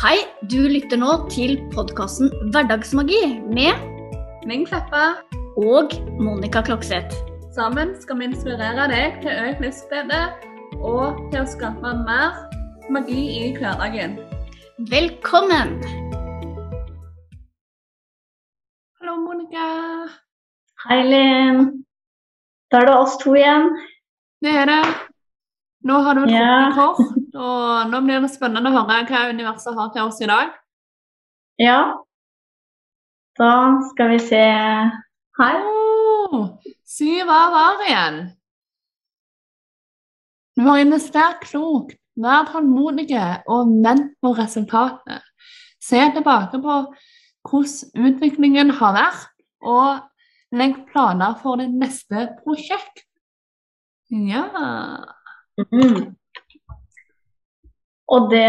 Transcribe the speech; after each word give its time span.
Hei, 0.00 0.16
du 0.48 0.62
lytter 0.64 0.96
nå 0.96 1.10
til 1.28 1.58
podkasten 1.74 2.30
Hverdagsmagi 2.54 3.18
med 3.52 3.82
Ming 4.48 4.62
Kleppa. 4.64 5.18
og 5.60 5.92
Monica 6.16 6.62
Klokseth. 6.64 7.12
Sammen 7.52 7.92
skal 8.00 8.16
vi 8.16 8.30
inspirere 8.30 8.86
deg 8.88 9.18
til 9.20 9.42
økt 9.42 9.60
livsglede 9.60 10.22
og 10.80 11.20
til 11.34 11.42
å 11.42 11.50
skape 11.52 11.92
mer 12.06 12.38
magi 12.88 13.26
i 13.42 13.52
hverdagen. 13.58 14.16
Velkommen! 14.88 15.76
Hallo, 18.96 19.20
Monica. 19.20 19.68
Hei, 20.86 21.02
Linn. 21.12 21.84
Da 22.72 22.80
er 22.80 22.88
det 22.88 22.98
oss 23.04 23.20
to 23.20 23.36
igjen. 23.36 23.68
Det 24.40 24.56
er 24.64 24.72
det. 24.72 25.09
Nå 25.80 25.96
har 26.04 26.18
du 26.18 26.26
trukket 26.26 26.74
kort, 26.76 27.36
og 27.40 27.88
nå 27.88 28.00
blir 28.04 28.20
det 28.20 28.28
spennende 28.34 28.68
å 28.68 28.82
høre 28.82 29.04
hva 29.08 29.20
universet 29.32 29.76
har 29.78 29.92
til 29.94 30.08
oss 30.10 30.18
i 30.20 30.28
dag. 30.28 30.50
Ja. 31.60 31.80
Da 33.40 33.52
skal 33.88 34.10
vi 34.12 34.18
se 34.20 34.42
her. 35.40 35.62
Oh, 35.64 36.50
syv 36.84 37.30
av 37.32 37.54
hver 37.54 37.84
igjen. 37.86 38.18
Du 40.58 40.66
har 40.66 40.82
investert 40.82 41.46
klokt, 41.46 41.96
vær 42.20 42.50
tålmodig 42.50 43.08
og 43.48 43.72
vent 43.80 44.12
på 44.20 44.34
resultatet. 44.36 45.24
Se 45.80 46.02
tilbake 46.12 46.60
på 46.60 46.76
hvordan 47.48 48.10
utviklingen 48.10 48.74
har 48.82 48.92
vært, 48.98 49.30
og 49.64 50.04
legg 50.52 50.76
planer 50.92 51.38
for 51.40 51.62
ditt 51.62 51.72
neste 51.72 52.26
prosjekt. 52.42 53.06
Ja 54.10 54.44
Mm. 55.58 56.14
Og 58.10 58.30
det 58.32 58.46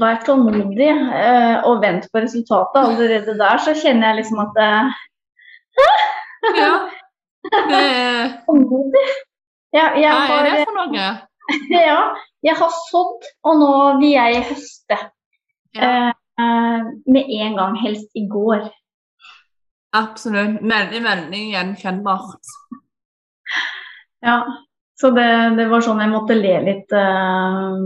Vær 0.00 0.20
tålmodig 0.26 0.90
eh, 0.90 1.56
og 1.66 1.80
vent 1.82 2.06
på 2.12 2.22
resultatet. 2.22 2.78
Allerede 2.82 3.34
der 3.38 3.62
så 3.64 3.74
kjenner 3.74 4.10
jeg 4.10 4.20
liksom 4.20 4.42
at 4.44 4.54
det 4.60 4.70
Ja. 6.60 6.72
Det 7.50 7.80
er, 7.80 8.32
Tålmodig. 8.46 9.08
Ja, 9.72 9.90
jeg 9.96 10.10
hva 10.12 10.22
er 10.22 10.30
har, 10.30 10.48
det 10.50 10.64
for 10.68 10.76
noe? 10.76 11.10
ja, 11.88 12.00
jeg 12.44 12.56
har 12.58 12.72
sådd, 12.90 13.28
og 13.46 13.60
nå 13.62 13.74
vil 14.02 14.16
jeg 14.18 14.42
høste. 14.50 14.98
Ja, 15.74 16.10
Eh, 16.40 16.84
med 17.14 17.24
en 17.28 17.56
gang, 17.56 17.76
helst 17.76 18.10
i 18.14 18.28
går. 18.28 18.70
absolutt. 19.92 20.60
Veldig, 20.62 21.00
veldig 21.04 21.40
gjenkjennbart. 21.52 22.52
Ja, 24.22 24.36
så 25.00 25.10
det, 25.16 25.30
det 25.56 25.66
var 25.70 25.84
sånn 25.84 26.02
jeg 26.02 26.12
måtte 26.12 26.36
le 26.36 26.58
litt 26.66 26.92
uh, 26.92 27.78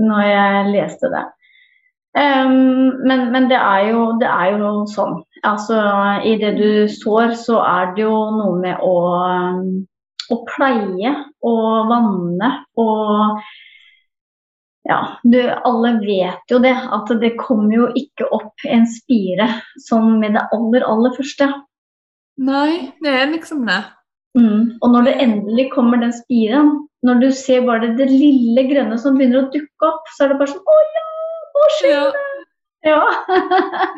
når 0.00 0.22
jeg 0.24 0.72
leste 0.72 1.10
det. 1.12 1.26
Um, 2.16 3.04
men 3.06 3.28
men 3.30 3.46
det, 3.50 3.58
er 3.58 3.90
jo, 3.92 4.06
det 4.18 4.26
er 4.26 4.56
jo 4.56 4.70
sånn. 4.90 5.20
Altså, 5.46 5.78
I 6.26 6.34
det 6.40 6.56
du 6.58 6.70
sår, 6.90 7.36
så 7.38 7.60
er 7.62 7.92
det 7.94 8.02
jo 8.02 8.16
noe 8.34 8.56
med 8.62 8.82
å, 8.82 8.96
å 10.30 10.38
pleie 10.48 11.12
og 11.46 11.90
vanne 11.92 12.54
og 12.80 13.44
ja, 14.88 14.98
du, 15.22 15.38
alle 15.44 15.92
vet 16.00 16.50
jo 16.50 16.58
det, 16.62 16.72
at 16.72 17.10
det 17.20 17.34
kommer 17.38 17.74
jo 17.76 17.88
ikke 17.94 18.26
opp 18.32 18.64
en 18.64 18.86
spire 18.88 19.46
sånn 19.84 20.16
med 20.22 20.34
det 20.34 20.46
aller, 20.56 20.86
aller 20.88 21.12
første. 21.14 21.50
Nei, 22.40 22.90
det 23.04 23.12
er 23.20 23.28
liksom 23.30 23.66
det. 23.68 23.82
Mm. 24.38 24.78
Og 24.78 24.92
når 24.92 25.08
det 25.08 25.18
endelig 25.24 25.66
kommer 25.74 26.00
den 26.02 26.12
spiren, 26.14 26.72
når 27.06 27.22
du 27.22 27.28
ser 27.34 27.64
bare 27.66 27.92
det, 27.98 28.10
lille 28.12 28.66
grønne 28.68 28.98
som 29.00 29.16
begynner 29.18 29.44
å 29.44 29.52
dukke 29.52 29.88
opp, 29.88 30.10
så 30.14 30.26
er 30.26 30.32
det 30.32 30.40
bare 30.40 30.52
sånn 30.52 30.74
Å 30.74 30.80
ja, 30.96 31.06
nå 31.54 31.70
skjer 31.78 31.94
Ja. 31.94 32.02
det! 32.16 32.26
Ja. 32.90 33.00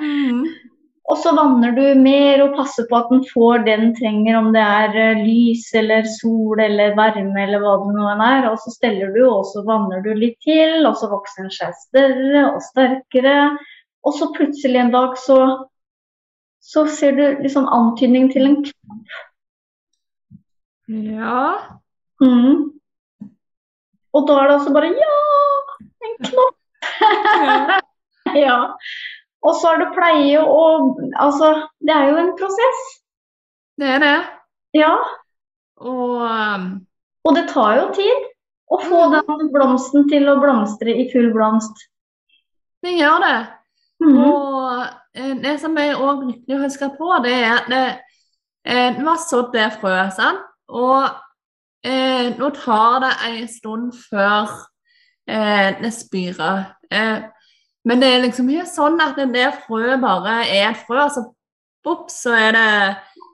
Mm. 0.00 0.44
og 1.12 1.18
så 1.20 1.32
vanner 1.36 1.74
du 1.76 1.82
mer 2.00 2.40
og 2.44 2.54
passer 2.56 2.86
på 2.88 2.96
at 2.98 3.10
den 3.10 3.24
får 3.28 3.64
det 3.66 3.74
den 3.80 3.92
trenger, 3.98 4.38
om 4.38 4.52
det 4.54 4.62
er 4.62 4.96
eh, 5.02 5.22
lys 5.26 5.66
eller 5.78 6.06
sol 6.08 6.62
eller 6.62 6.94
varme 6.98 7.42
eller 7.42 7.62
hva 7.62 7.74
det 7.82 7.92
nå 7.96 8.08
er. 8.14 8.48
Og 8.50 8.56
så 8.62 8.72
steller 8.74 9.12
du, 9.14 9.20
og 9.26 9.44
så 9.50 9.64
vanner 9.66 10.02
du 10.06 10.12
litt 10.16 10.38
til, 10.46 10.86
og 10.88 10.96
så 11.00 11.10
vokser 11.12 11.44
den 11.44 11.54
seg 11.54 11.76
større 11.82 12.46
og 12.54 12.62
sterkere. 12.70 13.36
Og 14.06 14.16
så 14.18 14.30
plutselig 14.34 14.80
en 14.80 14.94
dag 14.94 15.18
så, 15.20 15.38
så 16.62 16.86
ser 16.90 17.18
du 17.18 17.24
liksom 17.42 17.68
antydning 17.70 18.30
til 18.32 18.48
en 18.48 18.56
Ja. 20.92 21.42
Mm. 22.22 22.68
Og 24.12 24.26
da 24.28 24.34
er 24.42 24.50
det 24.50 24.56
altså 24.58 24.72
bare 24.74 24.90
ja, 24.92 25.14
en 26.04 26.18
knopp. 26.28 26.58
ja. 27.48 27.78
ja. 28.36 28.58
Og 29.42 29.56
så 29.58 29.72
er 29.72 29.80
det 29.82 29.92
pleie 29.96 30.42
og 30.42 31.00
Altså, 31.18 31.48
det 31.80 31.94
er 31.96 32.10
jo 32.10 32.18
en 32.20 32.34
prosess. 32.38 32.82
Det 33.80 33.88
er 33.96 33.98
det. 34.04 34.18
Ja. 34.76 34.92
Og 35.80 36.20
um, 36.28 36.68
Og 37.24 37.34
det 37.36 37.48
tar 37.50 37.76
jo 37.80 37.88
tid 37.96 38.28
å 38.72 38.78
få 38.82 39.00
Mm. 39.08 39.16
den 39.28 39.50
blomsten 39.54 40.06
til 40.10 40.28
å 40.32 40.36
blomstre 40.40 40.90
i 40.90 41.08
full 41.12 41.32
blomst. 41.34 41.88
det 42.82 42.96
gjør 42.98 43.18
det. 43.22 43.40
Mm. 44.02 44.16
Og 44.18 44.86
eh, 45.14 45.34
det 45.42 45.60
som 45.60 45.76
jeg 45.78 45.94
også 45.96 46.24
husker 46.26 46.56
å 46.56 46.62
huske 46.62 46.88
på, 46.98 47.10
det 47.24 47.34
er 47.34 47.52
at 47.58 47.68
det, 47.70 47.82
det 48.96 49.04
var 49.06 49.20
sådd 49.22 49.52
det 49.54 49.68
frøet, 49.80 50.12
sant? 50.16 50.40
Og 50.72 51.08
eh, 51.84 52.32
nå 52.38 52.50
tar 52.56 52.98
det 53.04 53.12
en 53.28 53.48
stund 53.50 53.92
før 54.08 54.50
eh, 55.28 55.78
det 55.82 55.92
spirer. 55.94 56.64
Eh, 56.90 57.22
men 57.84 58.02
det 58.02 58.08
er 58.12 58.22
liksom 58.22 58.50
ikke 58.52 58.68
sånn 58.70 59.00
at 59.02 59.18
det 59.34 59.48
frøet 59.66 60.00
bare 60.02 60.42
er 60.46 60.70
et 60.70 60.82
frø, 60.86 61.00
og 61.02 61.10
så 61.14 61.24
bops, 61.82 62.20
så 62.24 62.36
er 62.38 62.54
det 62.54 62.68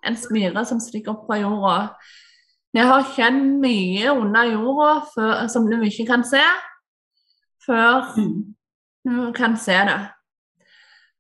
en 0.09 0.17
spire 0.17 0.65
som 0.65 0.81
stikker 0.81 1.13
opp 1.13 1.27
fra 1.29 1.37
jorda. 1.43 1.79
Jeg 2.77 2.87
har 2.89 3.11
kjent 3.15 3.59
mye 3.63 4.13
under 4.13 4.49
jorda 4.53 4.93
før, 5.15 5.47
som 5.53 5.67
du 5.69 5.77
ikke 5.85 6.07
kan 6.09 6.25
se, 6.25 6.45
før 7.67 8.15
Mm. 8.17 8.55
du 9.05 9.33
kan 9.33 9.57
se 9.57 9.73
det. 9.73 10.01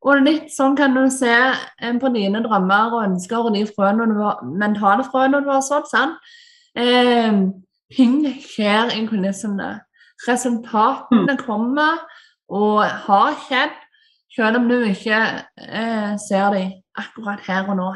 Og 0.06 0.20
litt 0.22 0.52
sånn 0.54 0.76
kan 0.78 0.94
du 0.94 1.08
se 1.10 1.32
eh, 1.34 1.94
på 1.98 2.10
dine 2.14 2.42
drømmer 2.44 2.92
og 2.94 3.04
ønsker 3.08 3.48
og 3.48 3.54
de 3.56 3.64
frøene 3.66 4.06
du 4.12 4.20
har, 4.22 4.44
mentale 4.46 5.06
frøene 5.08 5.40
du 5.42 5.50
har 5.50 5.64
sådd. 5.66 5.88
Sånn. 5.90 6.14
Eh, 6.78 7.40
ting 7.96 8.20
skjer 8.44 8.94
i 8.94 9.02
kulissene. 9.10 9.72
Resultatene 10.28 11.34
kommer 11.40 12.04
og 12.48 12.84
har 13.06 13.34
skjedd, 13.46 13.74
selv 14.34 14.60
om 14.60 14.68
du 14.70 14.76
ikke 14.86 15.18
eh, 15.66 16.14
ser 16.28 16.54
dem 16.54 16.76
akkurat 16.98 17.42
her 17.46 17.66
og 17.68 17.78
nå. 17.80 17.88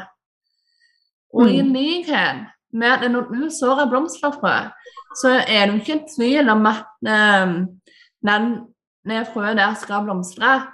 Og 1.33 1.49
i 1.49 1.61
Mm. 1.63 1.73
likhet 1.73 2.43
med 2.73 2.91
at 2.91 3.11
når 3.11 3.31
du 3.31 3.49
sår 3.49 3.83
et 3.83 3.89
blomsterfrø, 3.89 4.69
så 5.21 5.39
er 5.47 5.65
du 5.67 5.79
ikke 5.79 5.95
i 5.95 6.05
tvil 6.15 6.49
om 6.49 6.65
at 6.65 6.85
eh, 7.07 7.55
den, 8.27 8.53
frøet 9.33 9.57
der 9.57 9.73
skal 9.73 10.03
blomstre. 10.03 10.67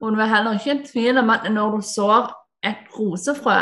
Og 0.00 0.12
du 0.12 0.20
er 0.20 0.30
heller 0.30 0.58
ikke 0.58 0.74
i 0.76 0.86
tvil 0.86 1.18
om 1.18 1.30
at 1.32 1.46
når 1.52 1.76
du 1.76 1.84
sår 1.84 2.32
et 2.66 2.88
rosefrø, 2.98 3.60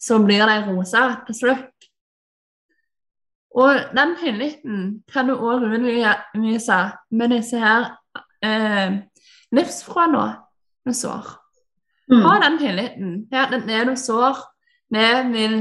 så 0.00 0.18
blir 0.24 0.46
det 0.46 0.66
rosa 0.66 1.04
til 1.26 1.34
slutt. 1.34 1.88
Og 3.58 3.74
den 3.96 4.14
tilliten 4.20 5.02
kan 5.12 5.28
du 5.28 5.34
òg 5.34 5.64
utvise 5.66 6.78
med 7.10 7.32
disse 7.32 7.58
her 7.58 7.88
eh, 8.44 9.00
livsfrøene 9.52 10.26
du 10.86 10.94
sår. 10.94 11.32
Mm. 12.12 12.22
Ha 12.22 12.36
den 12.44 12.58
tilliten 12.58 13.10
til 13.28 13.40
at 13.40 13.66
det 13.66 13.86
du 13.88 13.96
sår, 13.96 14.38
det 14.94 15.10
vil 15.32 15.56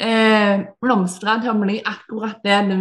eh, 0.00 0.62
blomstre 0.80 1.40
til 1.42 1.52
å 1.52 1.58
bli 1.58 1.80
akkurat 1.84 2.38
det 2.44 2.60
du 2.70 2.78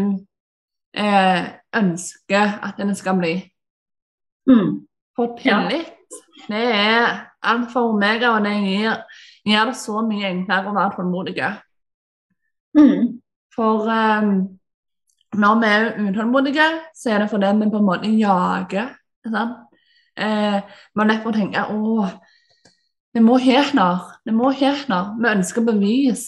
eh, 0.94 1.50
ønsker 1.76 2.60
at 2.64 2.78
den 2.78 2.94
skal 2.96 3.18
bli. 3.20 3.36
Mm. 4.48 4.86
For 5.18 5.34
tillit, 5.40 5.97
det 6.48 6.64
er 6.74 7.08
alfa 7.44 7.82
og 7.84 7.96
omega, 7.96 8.34
og 8.36 8.46
det 8.46 8.54
gir, 8.64 9.02
gjør 9.48 9.72
det 9.72 9.78
så 9.80 10.02
mye 10.08 10.30
enklere 10.32 10.72
å 10.72 10.76
være 10.76 10.96
tålmodig. 10.98 11.50
Mm. 12.78 13.18
For 13.56 13.88
um, 13.90 14.32
når 15.38 15.60
vi 15.62 15.70
er 15.74 15.88
utålmodige, 16.08 16.68
så 16.96 17.12
er 17.14 17.24
det 17.24 17.30
fordi 17.30 17.52
vi 17.60 17.70
på 17.72 17.82
en 17.82 17.88
måte 17.88 18.12
jager. 18.16 18.94
Sant? 19.28 19.64
Eh, 20.18 20.62
man 20.96 21.12
derfor 21.12 21.36
tenker 21.36 21.70
å, 21.70 22.08
det 23.14 23.22
må 23.22 23.38
helt 23.42 23.76
nær, 23.78 24.16
det 24.26 24.34
må 24.34 24.50
helt 24.56 24.88
når 24.90 25.12
Vi 25.20 25.30
ønsker 25.30 25.66
bevis. 25.66 26.26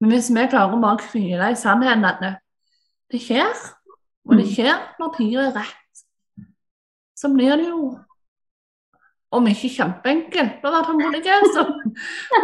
Men 0.00 0.14
hvis 0.14 0.30
vi 0.30 0.46
klarer 0.46 0.76
å 0.76 0.82
bare 0.82 1.08
hvile 1.10 1.50
i 1.50 1.58
sannheten 1.58 2.06
at 2.08 2.22
det, 2.22 2.34
det 3.12 3.22
skjer, 3.24 3.50
og 4.28 4.36
det 4.36 4.46
Mm. 4.46 4.52
skjer 4.54 4.76
når 5.00 5.14
tida 5.16 5.48
er 5.48 5.56
rett, 5.56 6.04
så 7.16 7.28
blir 7.28 7.56
det 7.56 7.68
jo 7.68 7.98
om 9.30 9.46
ikke 9.46 9.70
kjempeenkelt 9.76 10.64
å 10.64 10.72
være 10.74 10.86
tålmodig, 10.88 11.20
så 11.54 11.66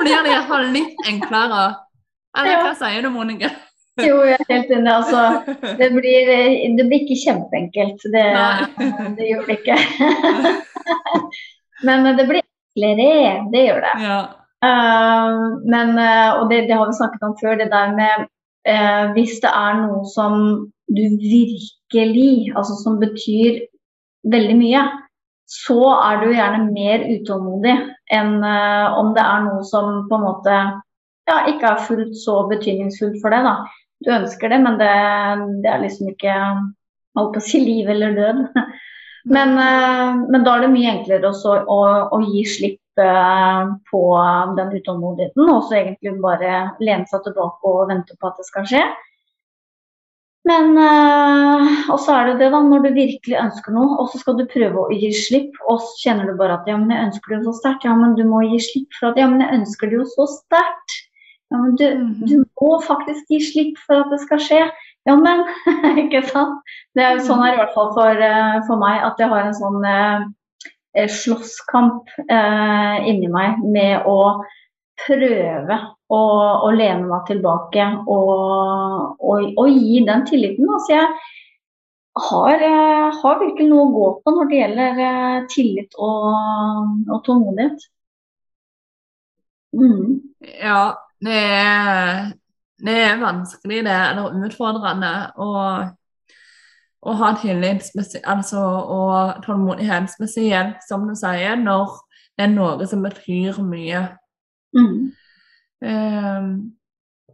blir 0.01 0.23
det 0.23 0.33
iallfall 0.33 0.69
litt 0.75 1.09
enklere. 1.11 1.65
Eller 2.37 2.63
hva 2.63 2.75
sier 2.79 3.03
du, 3.03 3.11
Monica? 3.15 3.51
Jo, 3.97 4.21
jeg 4.29 4.37
er 4.37 4.51
helt 4.51 4.73
enig. 4.77 4.93
Altså, 4.93 5.21
det 5.81 5.89
blir, 5.95 6.31
det 6.77 6.85
blir 6.85 7.05
ikke 7.05 7.19
kjempeenkelt. 7.23 8.03
Det, 8.13 8.25
det 9.17 9.29
gjør 9.31 9.47
det 9.49 9.57
ikke. 9.57 9.79
Men 11.87 12.11
det 12.19 12.27
blir 12.29 12.43
enklere, 12.45 13.39
det 13.55 13.65
gjør 13.69 13.87
det. 13.87 13.95
Ja. 14.05 14.19
Uh, 14.67 15.61
men, 15.69 15.91
og 16.01 16.47
det, 16.51 16.63
det, 16.67 16.75
har 16.75 16.89
vi 16.89 16.97
snakket 16.97 17.25
om 17.27 17.35
før, 17.39 17.59
det 17.61 17.67
der 17.71 17.91
med 17.95 18.23
uh, 18.67 19.13
hvis 19.13 19.37
det 19.45 19.51
er 19.53 19.77
noe 19.83 20.01
som 20.09 20.39
du 20.89 21.03
virkelig, 21.21 22.55
altså 22.57 22.79
som 22.81 22.97
betyr 22.99 23.61
veldig 24.33 24.57
mye, 24.59 24.81
så 25.47 25.79
er 25.95 26.23
du 26.23 26.33
gjerne 26.33 26.65
mer 26.73 27.05
utålmodig 27.07 27.75
enn 28.15 28.33
om 28.43 29.13
det 29.15 29.23
er 29.23 29.45
noe 29.45 29.63
som 29.67 30.07
på 30.11 30.19
en 30.19 30.25
måte 30.27 30.57
ja, 31.27 31.37
ikke 31.51 31.71
er 31.71 31.85
fullt 31.87 32.17
så 32.19 32.41
betydningsfullt 32.51 33.21
for 33.23 33.35
deg. 33.35 33.47
da. 33.47 33.55
Du 34.05 34.11
ønsker 34.15 34.53
det, 34.53 34.59
men 34.63 34.79
det, 34.81 34.91
det 35.63 35.71
er 35.71 35.83
liksom 35.83 36.11
ikke 36.13 36.35
på 37.17 37.25
å 37.31 37.43
si 37.43 37.63
liv 37.63 37.89
eller 37.91 38.19
død. 38.19 38.45
Men, 39.27 39.57
men 40.31 40.45
da 40.47 40.53
er 40.55 40.61
det 40.63 40.69
mye 40.71 40.91
enklere 40.93 41.27
også 41.27 41.57
å, 41.67 41.79
å 42.15 42.19
gi 42.29 42.45
slipp 42.47 43.01
på 43.91 44.03
den 44.55 44.71
utålmodigheten, 44.79 45.49
og 45.51 45.65
så 45.67 45.81
egentlig 45.81 46.13
bare 46.23 46.61
lene 46.79 47.11
seg 47.11 47.25
tilbake 47.25 47.73
og 47.73 47.91
vente 47.91 48.15
på 48.21 48.31
at 48.31 48.39
det 48.39 48.47
skal 48.47 48.69
skje. 48.71 48.85
Men 50.47 50.77
øh, 50.79 51.91
Og 51.91 51.99
så 51.99 52.15
er 52.15 52.29
det 52.29 52.37
det, 52.41 52.53
da, 52.55 52.61
når 52.63 52.85
du 52.85 52.91
virkelig 52.95 53.39
ønsker 53.41 53.75
noe, 53.75 53.97
og 53.99 54.13
så 54.13 54.21
skal 54.23 54.39
du 54.39 54.45
prøve 54.51 54.85
å 54.85 54.95
gi 54.95 55.11
slipp, 55.15 55.59
og 55.67 55.81
så 55.83 55.93
kjenner 56.05 56.31
du 56.31 56.37
bare 56.39 56.61
at 56.61 56.71
ja, 56.71 56.77
men 56.79 56.95
jeg 56.95 57.09
ønsker 57.09 57.33
det 57.33 57.41
jo 57.41 57.49
så 57.49 57.57
sterkt. 57.61 57.89
Ja, 57.89 57.97
men 57.99 58.15
du 58.19 58.23
må 58.29 58.45
gi 58.47 58.63
slipp 58.69 58.99
for 59.01 59.11
at 59.11 59.21
ja, 59.21 59.27
men 59.33 59.43
jeg 59.43 59.61
ønsker 59.61 59.91
det 59.91 60.01
jo 60.01 60.09
så 60.15 60.29
sterkt. 60.37 60.99
Ja, 61.51 61.61
men 61.61 61.77
du, 61.79 61.87
du, 62.27 62.37
mhm. 62.39 62.47
må 62.63 62.73
faktisk 62.87 63.31
gi 63.31 63.43
slipp 63.43 63.83
for 63.87 64.03
at 64.05 64.15
det 64.15 64.23
skal 64.25 64.43
skje. 64.43 64.65
Ja, 65.07 65.15
men 65.19 65.45
Ikke 66.07 66.25
sant? 66.31 66.63
Det 66.99 67.05
er 67.05 67.19
jo 67.19 67.27
sånn 67.27 67.45
her 67.45 67.55
i 67.55 67.61
hvert 67.61 67.75
fall 67.75 67.93
for, 67.95 68.27
øh, 68.31 68.59
for 68.67 68.83
meg 68.83 69.05
at 69.07 69.23
jeg 69.23 69.31
har 69.31 69.47
en 69.47 69.59
sånn 69.59 69.83
Eh, 70.97 71.09
slåsskamp 71.13 72.09
eh, 72.31 73.09
inni 73.09 73.29
meg 73.29 73.61
med 73.61 74.07
å 74.09 74.41
prøve 75.05 75.77
å, 76.13 76.21
og 76.67 76.77
lene 76.77 77.07
meg 77.09 77.27
tilbake 77.29 77.87
og, 78.07 78.31
og, 79.19 79.49
og, 79.57 79.67
gi 79.73 80.05
den 80.07 80.23
tilliten. 80.29 80.69
Altså 80.71 80.95
jeg 80.95 81.09
har, 82.29 82.63
eh, 82.69 83.19
har, 83.23 83.41
virkelig 83.43 83.69
noe 83.71 83.89
å 83.89 83.93
gå 83.97 84.07
på 84.23 84.35
når 84.37 84.51
det 84.51 84.61
gjelder 84.63 85.03
eh, 85.09 85.43
tillit 85.53 85.99
og, 85.99 86.95
og 87.11 87.21
tålmodighet. 87.27 87.91
Mm. 89.77 90.17
Ja, 90.63 90.81
det 91.27 91.43
er, 91.59 92.33
det 92.87 92.97
er 93.11 93.21
vanskelig, 93.21 93.83
det. 93.85 94.01
Eller 94.13 94.47
utfordrende. 94.47 95.13
Og 95.43 95.93
å 97.07 97.15
ha 97.21 97.35
tillit 97.39 97.91
altså, 98.25 98.63
og 98.63 99.45
tålmodighet, 99.45 100.09
spesielt 100.11 100.83
som 100.89 101.07
du 101.07 101.15
sier, 101.19 101.59
når 101.61 102.01
det 102.37 102.49
er 102.49 102.53
noe 102.55 102.89
som 102.89 103.05
betyr 103.05 103.61
mye. 103.65 104.03
Mm. 104.77 105.13
Um, 105.85 106.51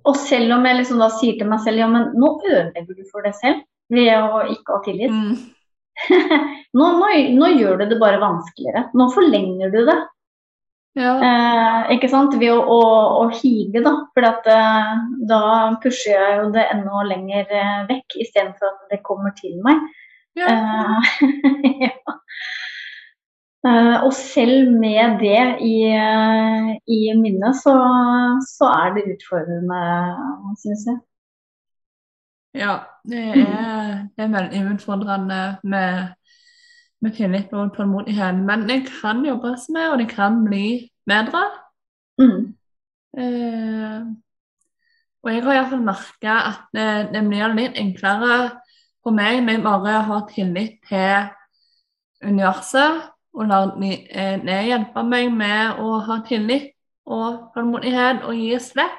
og 0.02 0.16
selv 0.18 0.56
om 0.56 0.64
jeg 0.66 0.80
liksom 0.80 1.02
da 1.02 1.08
sier 1.14 1.36
til 1.38 1.50
meg 1.50 1.62
selv 1.62 1.82
ja, 1.82 1.88
men 1.90 2.08
nå 2.18 2.34
ødelegger 2.40 2.96
du 2.96 3.04
for 3.10 3.22
deg 3.26 3.36
selv 3.38 3.62
ved 3.92 4.10
å 4.16 4.42
ikke 4.50 4.76
ha 4.76 4.80
tillit. 4.86 5.12
Mm. 5.12 5.36
nå, 6.78 6.88
nå, 6.98 7.10
nå, 7.36 7.52
gjør 7.60 7.82
du 7.82 7.86
det 7.92 8.00
bare 8.00 8.22
vanskeligere. 8.22 8.88
Nå 8.98 9.08
forlenger 9.14 9.72
du 9.74 9.82
det. 9.86 9.98
Ja. 10.98 11.12
Eh, 11.24 11.92
ikke 11.94 12.10
sant? 12.12 12.34
Ved 12.40 12.52
å, 12.52 12.60
å, 12.60 12.80
å 13.22 13.28
hige, 13.32 13.80
da. 13.84 13.94
For 14.12 14.26
eh, 14.26 14.94
da 15.28 15.42
pusher 15.84 16.16
jeg 16.16 16.40
jo 16.40 16.50
det 16.56 16.66
enda 16.74 17.04
lenger 17.08 17.54
eh, 17.60 17.78
vekk, 17.88 18.18
istedenfor 18.26 18.72
at 18.72 18.92
det 18.92 19.02
kommer 19.06 19.36
til 19.38 19.56
meg. 19.64 19.80
Ja. 20.38 20.48
Eh, 20.48 21.12
ja. 21.86 22.18
Eh, 23.62 23.96
og 24.02 24.12
selv 24.18 24.72
med 24.74 25.20
det 25.22 25.42
i, 25.62 25.76
eh, 25.94 26.70
i 26.90 27.00
minnet, 27.18 27.60
så, 27.62 27.74
så, 28.46 28.70
er 28.70 28.96
det 28.96 29.04
utfordrende, 29.14 29.82
syns 30.62 30.88
jeg. 30.90 30.98
Ja, 32.58 32.74
det 33.08 33.20
er, 33.32 34.02
det 34.16 34.26
er 34.26 34.34
veldig 34.34 34.64
utfordrende 34.74 35.44
med 35.62 36.10
med 37.02 37.16
tillit 37.16 37.52
og 37.52 37.74
tålmodighet. 37.76 38.34
Men 38.46 38.66
det 38.68 38.84
kan 39.00 39.24
jobbes 39.26 39.68
med, 39.74 39.88
og 39.90 39.98
det 39.98 40.08
kan 40.08 40.44
bli 40.44 40.90
bedre. 41.06 41.42
Mm. 42.18 42.54
Eh, 43.18 44.02
og 45.22 45.30
jeg 45.32 45.42
har 45.44 45.56
iallfall 45.56 45.82
merka 45.86 46.36
at 46.50 46.62
det, 46.74 46.88
det, 47.14 47.22
blir 47.28 47.54
litt 47.56 47.78
enklere 47.78 48.36
for 49.02 49.14
meg 49.14 49.42
når 49.42 49.58
jeg 49.58 49.64
bare 49.64 49.96
har 50.08 50.22
tillit 50.30 50.78
til 50.88 51.28
universet 52.22 53.02
og 53.32 53.84
eh, 53.84 54.38
det 54.44 54.58
hjelpe 54.68 55.04
meg 55.08 55.30
med 55.32 55.80
å 55.80 55.98
ha 56.06 56.18
tillit 56.28 56.72
og 57.08 57.52
tålmodighet 57.54 58.26
og 58.28 58.36
gi 58.36 58.58
slipp. 58.60 58.98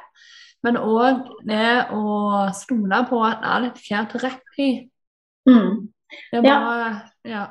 Men 0.63 0.79
òg 0.79 1.25
det 1.43 1.89
å 1.91 2.47
stole 2.55 3.01
på 3.09 3.19
at 3.27 3.43
alt 3.43 3.81
skjer 3.83 4.07
til 4.11 4.23
rett 4.23 4.55
tid. 4.55 4.85
Mm. 5.49 5.89
Det 6.31 6.41
bare, 6.45 6.87
ja. 7.27 7.33
ja. 7.33 7.43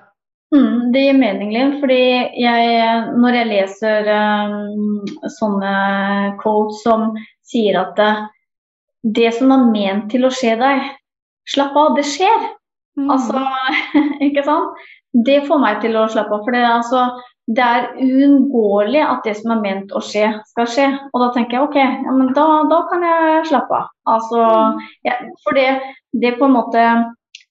Mm, 0.52 0.93
det 0.93 1.00
gir 1.00 1.17
mening, 1.17 1.52
Linn. 1.52 1.79
fordi 1.81 2.00
jeg, 2.40 2.73
når 3.17 3.37
jeg 3.38 3.49
leser 3.49 4.08
um, 4.12 5.05
sånne 5.32 5.76
quotes 6.43 6.82
som 6.84 7.14
sier 7.49 7.79
at 7.81 7.94
det, 7.96 8.11
det 9.17 9.31
som 9.38 9.52
er 9.55 9.70
ment 9.70 10.11
til 10.12 10.29
å 10.29 10.32
skje 10.32 10.58
deg, 10.61 10.90
slapp 11.49 11.76
av, 11.76 11.94
det 11.96 12.05
skjer. 12.08 12.50
Mm. 13.00 13.08
Altså, 13.14 13.44
ikke 14.29 14.44
sant? 14.44 14.84
Det 15.12 15.43
får 15.44 15.61
meg 15.61 15.81
til 15.82 15.97
å 16.00 16.09
slappe 16.09 16.35
av. 16.37 16.44
For 16.47 16.56
det, 16.56 16.62
altså, 16.64 17.03
det 17.53 17.64
er 17.64 17.88
uunngåelig 18.00 19.03
at 19.05 19.26
det 19.26 19.35
som 19.41 19.55
er 19.55 19.64
ment 19.64 19.93
å 19.93 20.00
skje, 20.05 20.31
skal 20.53 20.69
skje. 20.70 20.87
Og 21.12 21.25
da 21.25 21.32
tenker 21.35 21.59
jeg 21.59 21.67
OK, 21.67 21.81
ja, 21.81 22.14
men 22.14 22.31
da, 22.37 22.47
da 22.70 22.85
kan 22.91 23.05
jeg 23.06 23.49
slappe 23.50 23.81
av. 23.81 23.91
Altså, 24.09 24.44
mm. 24.44 24.87
ja, 25.09 25.19
for 25.44 25.59
det, 25.59 25.69
det 26.23 26.37
på 26.38 26.49
en 26.49 26.56
måte 26.56 26.87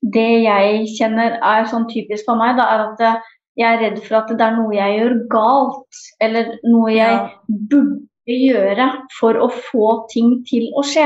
det 0.01 0.29
jeg 0.47 0.87
kjenner 0.97 1.37
er 1.37 1.67
sånn 1.69 1.85
typisk 1.91 2.25
for 2.25 2.39
meg, 2.39 2.55
da, 2.57 2.65
er 2.73 2.85
at 2.87 3.03
eh, 3.05 3.33
jeg 3.61 3.67
er 3.67 3.81
redd 3.83 3.99
for 4.05 4.21
at 4.21 4.31
det 4.33 4.45
er 4.45 4.55
noe 4.57 4.73
jeg 4.73 4.97
gjør 4.97 5.17
galt, 5.29 5.99
eller 6.23 6.55
noe 6.65 6.93
jeg 6.93 7.17
ja. 7.19 7.27
burde 7.71 8.37
gjøre 8.37 8.87
for 9.19 9.37
å 9.37 9.49
få 9.69 9.91
ting 10.13 10.39
til 10.47 10.71
å 10.73 10.85
skje. 10.87 11.05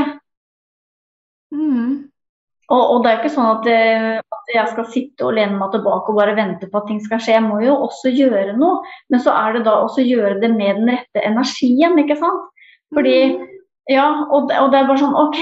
Mm. 1.56 2.06
Og, 2.72 2.82
og, 2.82 3.04
det 3.04 3.12
er 3.12 3.20
ikke 3.20 3.34
sånn 3.36 3.52
at, 3.52 3.68
eh, 3.70 4.35
at, 4.46 4.54
jeg 4.54 4.72
skal 4.72 4.90
sitte 4.94 5.26
og 5.26 5.36
lene 5.40 5.58
meg 5.58 5.74
tilbake 5.74 6.14
og 6.14 6.20
bare 6.20 6.38
vente 6.38 6.70
på 6.70 6.82
at 6.82 6.90
ting 6.90 7.02
skal 7.04 7.22
skje. 7.22 7.36
Jeg 7.40 7.46
må 7.48 7.60
jo 7.66 7.76
også 7.88 8.14
gjøre 8.14 8.56
noe, 8.60 8.82
men 9.10 9.24
så 9.26 9.34
er 9.34 9.58
det 9.58 9.66
da 9.68 9.80
også 9.84 10.06
gjøre 10.06 10.38
det 10.44 10.52
med 10.54 10.82
den 10.82 10.92
rette 10.94 11.24
energien, 11.26 11.98
ikke 12.02 12.20
sant. 12.22 12.52
Fordi, 12.96 13.16
mm. 13.34 13.48
ja, 13.92 14.06
og, 14.30 14.54
og 14.54 14.70
det 14.72 14.80
er 14.80 14.92
bare 14.92 15.02
sånn 15.02 15.18
OK, 15.18 15.42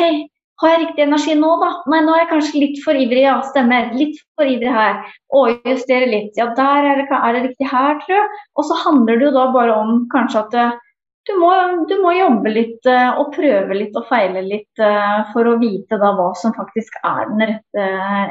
har 0.61 0.71
jeg 0.71 0.81
riktig 0.83 1.03
energi 1.03 1.33
nå, 1.35 1.49
da? 1.59 1.69
Nei, 1.91 1.99
nå 2.05 2.13
er 2.13 2.21
jeg 2.23 2.29
kanskje 2.29 2.61
litt 2.61 2.77
for 2.85 2.95
ivrig, 2.95 3.25
ja, 3.25 3.35
stemmer. 3.49 3.89
Litt 3.97 4.19
for 4.37 4.47
ivrig 4.47 4.71
her. 4.71 5.01
Og 5.35 5.65
justere 5.67 6.07
litt. 6.07 6.37
Ja, 6.39 6.51
der 6.55 6.87
er 6.87 7.01
det, 7.01 7.07
er 7.17 7.35
det 7.35 7.41
riktig 7.49 7.67
her, 7.67 7.97
tror 8.03 8.15
jeg. 8.15 8.41
Og 8.55 8.67
så 8.69 8.77
handler 8.85 9.19
det 9.19 9.27
jo 9.27 9.33
da 9.35 9.47
bare 9.55 9.75
om 9.75 10.03
kanskje 10.13 10.43
at 10.45 10.57
eh, 10.61 10.77
du 11.27 11.33
må, 11.39 11.51
du 11.87 11.93
må 12.03 12.11
jobbe 12.17 12.51
litt 12.51 12.87
uh, 12.89 13.19
og 13.21 13.31
prøve 13.35 13.77
litt 13.77 13.95
og 13.99 14.07
feile 14.09 14.41
litt 14.43 14.81
uh, 14.83 15.23
for 15.31 15.47
å 15.47 15.55
vite 15.61 15.99
da 16.01 16.11
hva 16.17 16.29
som 16.39 16.55
faktisk 16.57 16.97
er 17.07 17.29
den 17.29 17.45
rette 17.47 17.85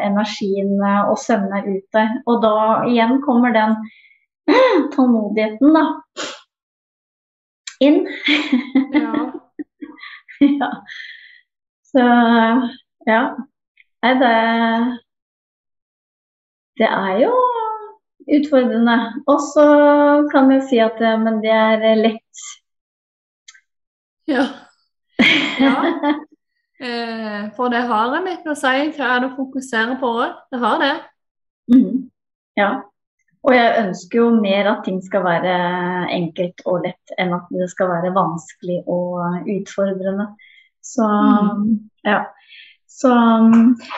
energien 0.05 0.75
uh, 0.83 1.09
å 1.09 1.17
sende 1.21 1.63
ut 1.65 1.87
der. 1.97 2.11
Og 2.29 2.43
da 2.45 2.55
igjen 2.91 3.23
kommer 3.25 3.57
den 3.57 3.79
tålmodigheten, 4.95 5.73
da. 5.73 5.87
Inn. 7.83 8.05
ja. 8.93 9.25
ja. 10.61 10.71
Så 11.93 12.05
ja. 13.09 13.23
Nei, 14.03 14.13
det 14.21 14.37
Det 16.81 16.89
er 16.89 17.19
jo 17.25 17.33
utfordrende. 18.37 18.97
Og 19.27 19.41
så 19.53 19.67
kan 20.33 20.51
jeg 20.53 20.67
si 20.69 20.81
at 20.83 21.01
men 21.25 21.41
det 21.45 21.57
er 21.57 22.03
lett. 22.05 22.51
Ja. 24.33 24.47
ja. 25.65 25.75
Eh, 26.83 27.43
for 27.57 27.71
det 27.71 27.85
har 27.87 28.17
en 28.17 28.25
litt 28.27 28.47
å 28.49 28.57
si 28.59 28.89
hva 28.97 29.11
det 29.15 29.29
du 29.29 29.37
fokuserer 29.37 29.99
på 30.01 30.15
òg. 30.23 30.41
Det 30.51 30.63
har 30.63 30.81
det. 30.83 30.95
Mm. 31.73 32.09
Ja. 32.59 32.71
Og 33.43 33.55
jeg 33.57 33.79
ønsker 33.81 34.21
jo 34.21 34.29
mer 34.39 34.71
at 34.71 34.85
ting 34.87 35.01
skal 35.03 35.25
være 35.27 35.55
enkelt 36.15 36.63
og 36.67 36.85
lett, 36.87 37.15
enn 37.19 37.35
at 37.35 37.49
det 37.51 37.69
skal 37.73 37.91
være 37.91 38.13
vanskelig 38.15 38.83
og 38.91 39.49
utfordrende. 39.51 40.29
Så 40.83 41.07
mm. 41.07 41.67
ja. 42.07 42.23
Så 42.93 43.11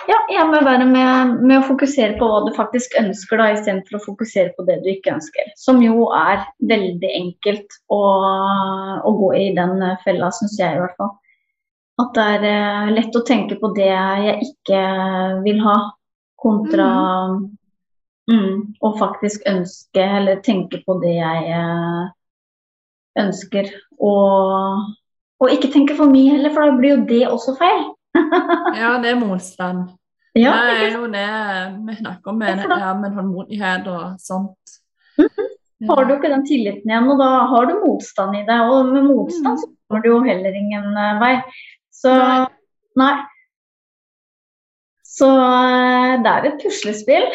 ja, 0.09 0.19
jeg 0.33 0.45
må 0.49 0.61
være 0.65 0.87
med, 0.89 1.33
med, 1.43 1.57
å 1.59 1.67
fokusere 1.67 2.15
på 2.21 2.29
hva 2.31 2.45
du 2.47 2.53
faktisk 2.57 2.95
ønsker, 3.01 3.41
da, 3.41 3.51
istedenfor 3.57 3.99
å 3.99 4.05
fokusere 4.05 4.55
på 4.57 4.65
det 4.69 4.79
du 4.85 4.89
ikke 4.93 5.17
ønsker. 5.17 5.51
Som 5.61 5.83
jo 5.85 6.07
er 6.15 6.47
veldig 6.71 7.11
enkelt 7.19 7.77
å, 7.93 8.01
å 9.03 9.15
gå 9.19 9.33
i 9.41 9.51
den 9.59 9.83
fella, 10.07 10.31
syns 10.33 10.57
jeg 10.61 10.79
i 10.79 10.81
hvert 10.81 10.97
fall. 11.01 11.13
At 12.01 12.15
det 12.17 12.25
er 12.37 12.47
uh, 12.47 12.95
lett 12.95 13.19
å 13.19 13.27
tenke 13.27 13.59
på 13.61 13.71
det 13.77 13.91
jeg 13.91 14.39
ikke 14.49 14.81
vil 15.45 15.61
ha, 15.67 15.77
kontra 16.45 16.89
mm. 17.35 17.45
Mm, 18.31 18.61
og 18.81 18.99
faktisk 18.99 19.43
ønske, 19.49 20.01
eller 20.01 20.41
tenke 20.45 20.81
på 20.87 20.97
det 21.03 21.13
jeg 21.19 21.49
eh, 21.53 22.05
ønsker. 23.21 23.69
Og, 24.01 24.87
og, 25.41 25.51
ikke 25.53 25.69
tenke 25.75 25.97
for 25.99 26.09
mye 26.09 26.33
heller, 26.33 26.55
for 26.55 26.65
da 26.65 26.79
blir 26.79 26.95
jo 26.95 27.03
det 27.11 27.21
også 27.29 27.57
feil. 27.59 27.85
ja, 28.81 28.95
det 29.03 29.13
er 29.13 29.21
motstand. 29.21 29.91
Ja, 30.35 30.55
det 30.67 30.79
er 30.83 30.97
jo 30.97 31.07
det 31.13 31.27
vi 31.87 31.97
snakker 32.01 32.33
om 32.33 32.41
med, 32.43 32.65
ja, 32.67 32.95
med 32.99 33.15
håndmodighet 33.15 33.87
og 33.87 34.17
sånt. 34.19 34.79
Mm 35.19 35.29
-hmm. 35.29 35.53
Har 35.89 36.05
du 36.05 36.15
ikke 36.15 36.33
den 36.33 36.47
tilliten 36.47 36.91
igjen, 36.91 37.11
og 37.11 37.19
da 37.19 37.29
har 37.51 37.67
du 37.67 37.79
motstand 37.83 38.37
i 38.37 38.43
deg. 38.47 38.61
Og 38.71 38.87
med 38.87 39.03
motstand 39.03 39.61
så 39.61 39.69
kommer 39.69 40.03
du 40.03 40.09
jo 40.09 40.23
heller 40.25 40.51
ingen 40.51 40.87
uh, 40.97 41.21
vei. 41.21 41.37
Så 41.93 42.15
nei. 42.97 43.15
Så 45.05 45.29
uh, 45.31 46.23
det 46.23 46.31
er 46.31 46.49
et 46.49 46.63
puslespill. 46.63 47.27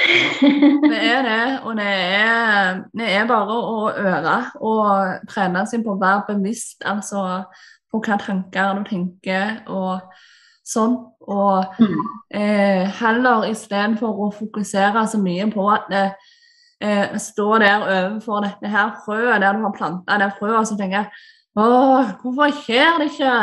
det 0.91 1.01
er 1.13 1.21
det, 1.27 1.59
og 1.63 1.77
det 1.79 1.87
er, 1.87 2.81
det 2.93 3.11
er 3.15 3.27
bare 3.27 3.59
å 3.73 3.91
øve 3.95 4.37
og 4.59 5.29
trene 5.29 5.65
seg 5.67 5.85
på 5.85 5.95
å 5.95 6.01
være 6.01 6.25
bevisst 6.33 6.83
altså 6.85 7.45
på 7.91 8.01
hva 8.05 8.19
tanker 8.21 8.75
du 8.77 8.83
tenker 8.89 9.63
og 9.67 10.01
sånn. 10.69 10.97
Og 11.29 11.79
mm. 11.79 12.03
eh, 12.37 12.99
heller 13.01 13.47
istedenfor 13.49 14.25
å 14.25 14.29
fokusere 14.35 15.05
så 15.09 15.19
mye 15.21 15.49
på 15.53 15.65
at 15.73 15.89
det, 15.91 16.05
eh, 16.83 17.17
står 17.21 17.65
der 17.65 17.87
overfor 17.87 18.45
dette 18.45 18.71
her 18.71 18.93
frøet 19.05 19.43
der 19.43 19.57
du 19.57 19.65
har 19.65 19.75
planta 19.75 20.19
det 20.21 20.31
frøet, 20.39 20.69
så 20.69 20.77
tenker 20.79 21.03
jeg 21.03 21.11
Åh, 21.59 22.13
hvorfor 22.21 22.53
skjer 22.61 23.01
det 23.01 23.09
ikke? 23.09 23.35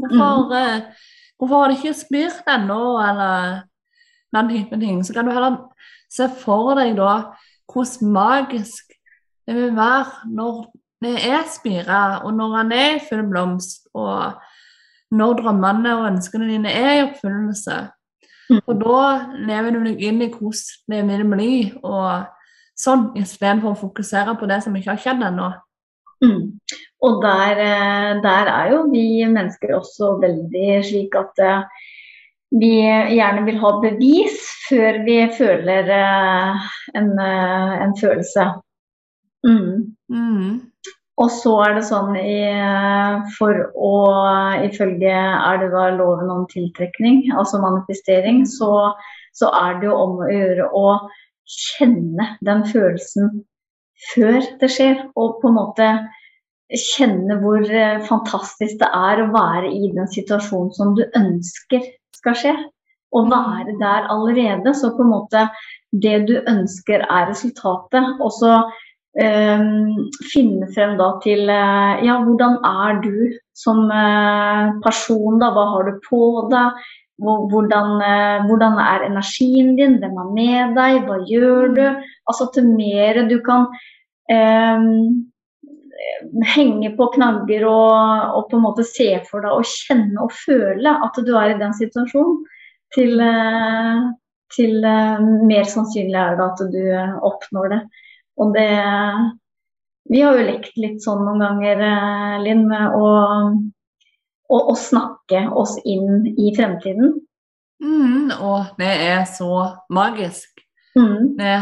Hvorfor, 0.00 0.46
mm. 0.48 0.54
eh, 0.58 1.10
hvorfor 1.38 1.60
har 1.60 1.70
det 1.70 1.76
ikke 1.78 1.98
spirt 2.00 2.48
ennå? 2.50 2.80
Eller 3.04 3.60
den 4.34 4.48
type 4.50 4.80
ting. 4.80 5.04
Så 5.04 5.14
kan 5.14 5.26
du 5.26 5.32
heller 5.32 5.56
se 6.10 6.28
for 6.40 6.74
deg 6.78 6.96
da 6.98 7.12
hvordan 7.72 8.12
magisk 8.12 8.92
det 9.46 9.54
vil 9.54 9.76
være 9.76 10.30
når 10.32 10.64
det 11.04 11.14
er 11.28 11.42
spira, 11.52 12.24
og 12.24 12.32
når 12.34 12.56
han 12.56 12.72
er 12.72 12.94
i 12.96 13.02
full 13.08 13.26
blomst, 13.28 13.82
og 13.94 14.38
når 15.14 15.40
drømmene 15.40 15.96
og 15.98 16.08
ønskene 16.12 16.48
dine 16.50 16.72
er 16.74 16.92
i 16.94 17.04
oppfyllelse. 17.06 17.80
Mm. 18.50 18.60
Og 18.60 18.80
da 18.80 19.02
lever 19.48 19.74
du 19.74 19.84
deg 19.86 20.02
inn 20.04 20.22
i 20.24 20.30
hvordan 20.32 20.90
det 20.92 21.04
vil 21.08 21.28
bli. 21.30 21.52
og 21.82 22.30
sånn, 22.78 23.12
istedenfor 23.18 23.74
å 23.74 23.78
fokusere 23.78 24.34
på 24.38 24.48
det 24.50 24.60
som 24.64 24.74
ikke 24.76 24.94
har 24.94 25.02
skjedd 25.02 25.22
ennå. 25.28 25.50
Mm. 26.24 26.42
Og 27.04 27.18
der, 27.22 27.60
eh, 27.60 28.12
der, 28.24 28.50
er 28.50 28.70
jo 28.72 28.84
vi 28.90 29.24
mennesker 29.28 29.76
også 29.76 30.14
veldig 30.22 30.78
slik 30.86 31.16
at 31.18 31.42
uh, 31.42 31.64
vi 32.54 32.76
gjerne 32.80 33.44
vil 33.48 33.58
ha 33.60 33.72
bevis 33.82 34.46
før 34.68 35.02
vi 35.04 35.18
føler 35.36 35.90
uh, 35.90 36.68
en, 36.96 37.10
en, 37.18 37.96
følelse. 38.00 38.46
Mm. 39.44 39.96
Mm. 40.08 40.54
Og 41.22 41.28
så 41.30 41.52
er 41.62 41.76
det 41.76 41.84
sånn 41.86 42.16
i, 42.18 42.40
for 43.36 43.60
å 43.78 43.92
Ifølge 44.66 45.12
er 45.14 45.60
det 45.60 45.68
da 45.70 45.84
loven 45.94 46.30
om 46.32 46.46
tiltrekning, 46.50 47.28
altså 47.38 47.60
manifestering, 47.62 48.42
så, 48.50 48.90
så 49.36 49.50
er 49.54 49.78
det 49.78 49.90
jo 49.90 49.98
om 50.00 50.18
å 50.24 50.30
gjøre 50.30 50.66
å 50.74 50.88
kjenne 51.44 52.32
den 52.46 52.64
følelsen 52.66 53.30
før 54.10 54.40
det 54.60 54.70
skjer. 54.72 55.02
Og 55.14 55.38
på 55.40 55.50
en 55.50 55.58
måte 55.58 55.88
kjenne 56.74 57.38
hvor 57.42 57.62
eh, 57.62 58.02
fantastisk 58.08 58.80
det 58.80 58.90
er 58.90 59.22
å 59.22 59.30
være 59.34 59.70
i 59.70 59.92
den 59.94 60.08
situasjonen 60.10 60.72
som 60.76 60.94
du 60.98 61.04
ønsker 61.18 61.84
skal 62.16 62.38
skje. 62.40 62.54
Å 63.14 63.20
være 63.30 63.76
der 63.78 64.08
allerede. 64.10 64.74
Så 64.74 64.90
på 64.96 65.04
en 65.04 65.12
måte 65.12 65.46
det 65.92 66.24
du 66.26 66.34
ønsker 66.40 67.04
er 67.06 67.28
resultatet. 67.30 68.16
Og 68.18 68.32
så 68.34 68.56
finne 69.14 70.66
frem 70.74 70.96
da 70.98 71.12
til 71.22 71.46
uh, 71.46 72.02
ja, 72.02 72.16
hvordan 72.24 72.56
er 72.66 72.96
du 73.04 73.18
som 73.54 73.84
uh, 73.86 74.74
person, 74.82 75.38
da? 75.38 75.52
Hva 75.54 75.68
har 75.70 75.86
du 75.86 76.00
på 76.08 76.22
deg? 76.50 76.84
Hvordan, 77.22 78.00
eh, 78.02 78.46
hvordan, 78.46 78.78
er 78.78 79.06
energien 79.06 79.76
din, 79.76 79.98
hvem 80.02 80.16
er 80.18 80.32
med 80.34 80.74
deg, 80.74 81.04
hva 81.06 81.20
gjør 81.28 81.74
du? 81.76 81.84
Altså 82.26 82.48
til 82.54 82.66
mer 82.74 83.22
du 83.30 83.38
kan 83.46 83.68
eh, 84.30 84.82
henge 86.56 86.90
på 86.96 87.06
knagger 87.14 87.68
og, 87.70 88.34
og, 88.34 88.48
på 88.50 88.58
en 88.58 88.66
måte 88.66 88.86
se 88.88 89.12
for 89.30 89.46
deg 89.46 89.54
og 89.54 89.68
kjenne 89.68 90.26
og 90.26 90.34
føle 90.34 90.96
at 91.06 91.22
du 91.22 91.32
er 91.38 91.54
i 91.54 91.60
den 91.60 91.76
situasjonen, 91.78 92.42
til, 92.94 93.22
eh, 93.22 94.02
til 94.56 94.82
eh, 94.82 95.22
mer 95.46 95.70
sannsynlig 95.70 96.18
er 96.18 96.34
det 96.40 96.48
at 96.50 96.66
du 96.74 96.82
oppnår 97.30 97.76
det. 97.76 97.82
Og 98.40 98.54
det 98.56 98.70
Vi 100.10 100.20
har 100.20 100.36
jo 100.36 100.44
lekt 100.44 100.74
litt 100.76 101.00
sånn 101.00 101.22
noen 101.24 101.40
ganger, 101.40 101.80
Linn, 102.44 102.66
med 102.68 102.92
å 102.92 103.06
å, 104.54 104.58
å 104.72 104.74
snakke 104.78 105.46
oss 105.56 105.76
inn 105.84 106.28
i 106.36 106.52
fremtiden. 106.56 107.14
Mm, 107.84 108.32
og 108.38 108.74
det 108.80 108.90
er 109.08 109.24
så 109.28 109.50
magisk. 109.92 110.62
Mm. 110.96 111.34
Det, 111.38 111.56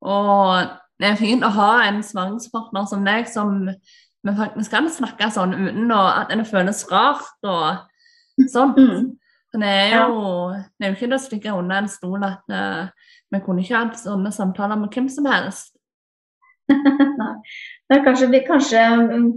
og 0.00 0.70
det 1.00 1.10
er 1.10 1.20
fint 1.20 1.44
å 1.44 1.52
ha 1.54 1.72
en 1.88 2.00
svangerskapspartner 2.04 2.88
som 2.90 3.06
deg, 3.06 3.28
som 3.30 3.56
vi 3.68 4.36
faktisk 4.36 4.74
kan 4.74 4.88
snakke 4.92 5.30
sånn 5.32 5.54
uten 5.56 5.92
at 5.96 6.32
det 6.32 6.48
føles 6.48 6.84
rart 6.90 7.48
og 7.48 8.46
sånn. 8.52 8.74
Mm. 8.76 9.06
Det 9.52 9.66
er 9.66 9.96
jo 9.98 10.50
det 10.78 10.86
er 10.86 10.92
jo 10.92 10.94
ikke 10.94 11.06
til 11.08 11.16
å 11.16 11.20
stikke 11.22 11.54
unna 11.58 11.80
en 11.82 11.90
stol 11.90 12.22
at 12.26 12.54
uh, 12.54 12.90
vi 13.30 13.40
kunne 13.42 13.64
ikke 13.64 13.78
hatt 13.78 13.98
sånne 13.98 14.30
samtaler 14.34 14.78
med 14.78 14.94
hvem 14.94 15.08
som 15.10 15.26
helst. 15.30 15.74
Nei. 16.70 17.34
Kanskje, 17.90 18.28
kanskje, 18.46 18.82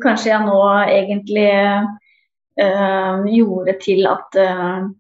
kanskje 0.03 0.29
jeg 0.29 0.45
nå 0.45 0.57
egentlig 0.83 1.47
uh, 2.61 3.23
gjorde 3.33 3.77
til 3.81 4.05
at 4.09 4.37
uh, 4.37 4.91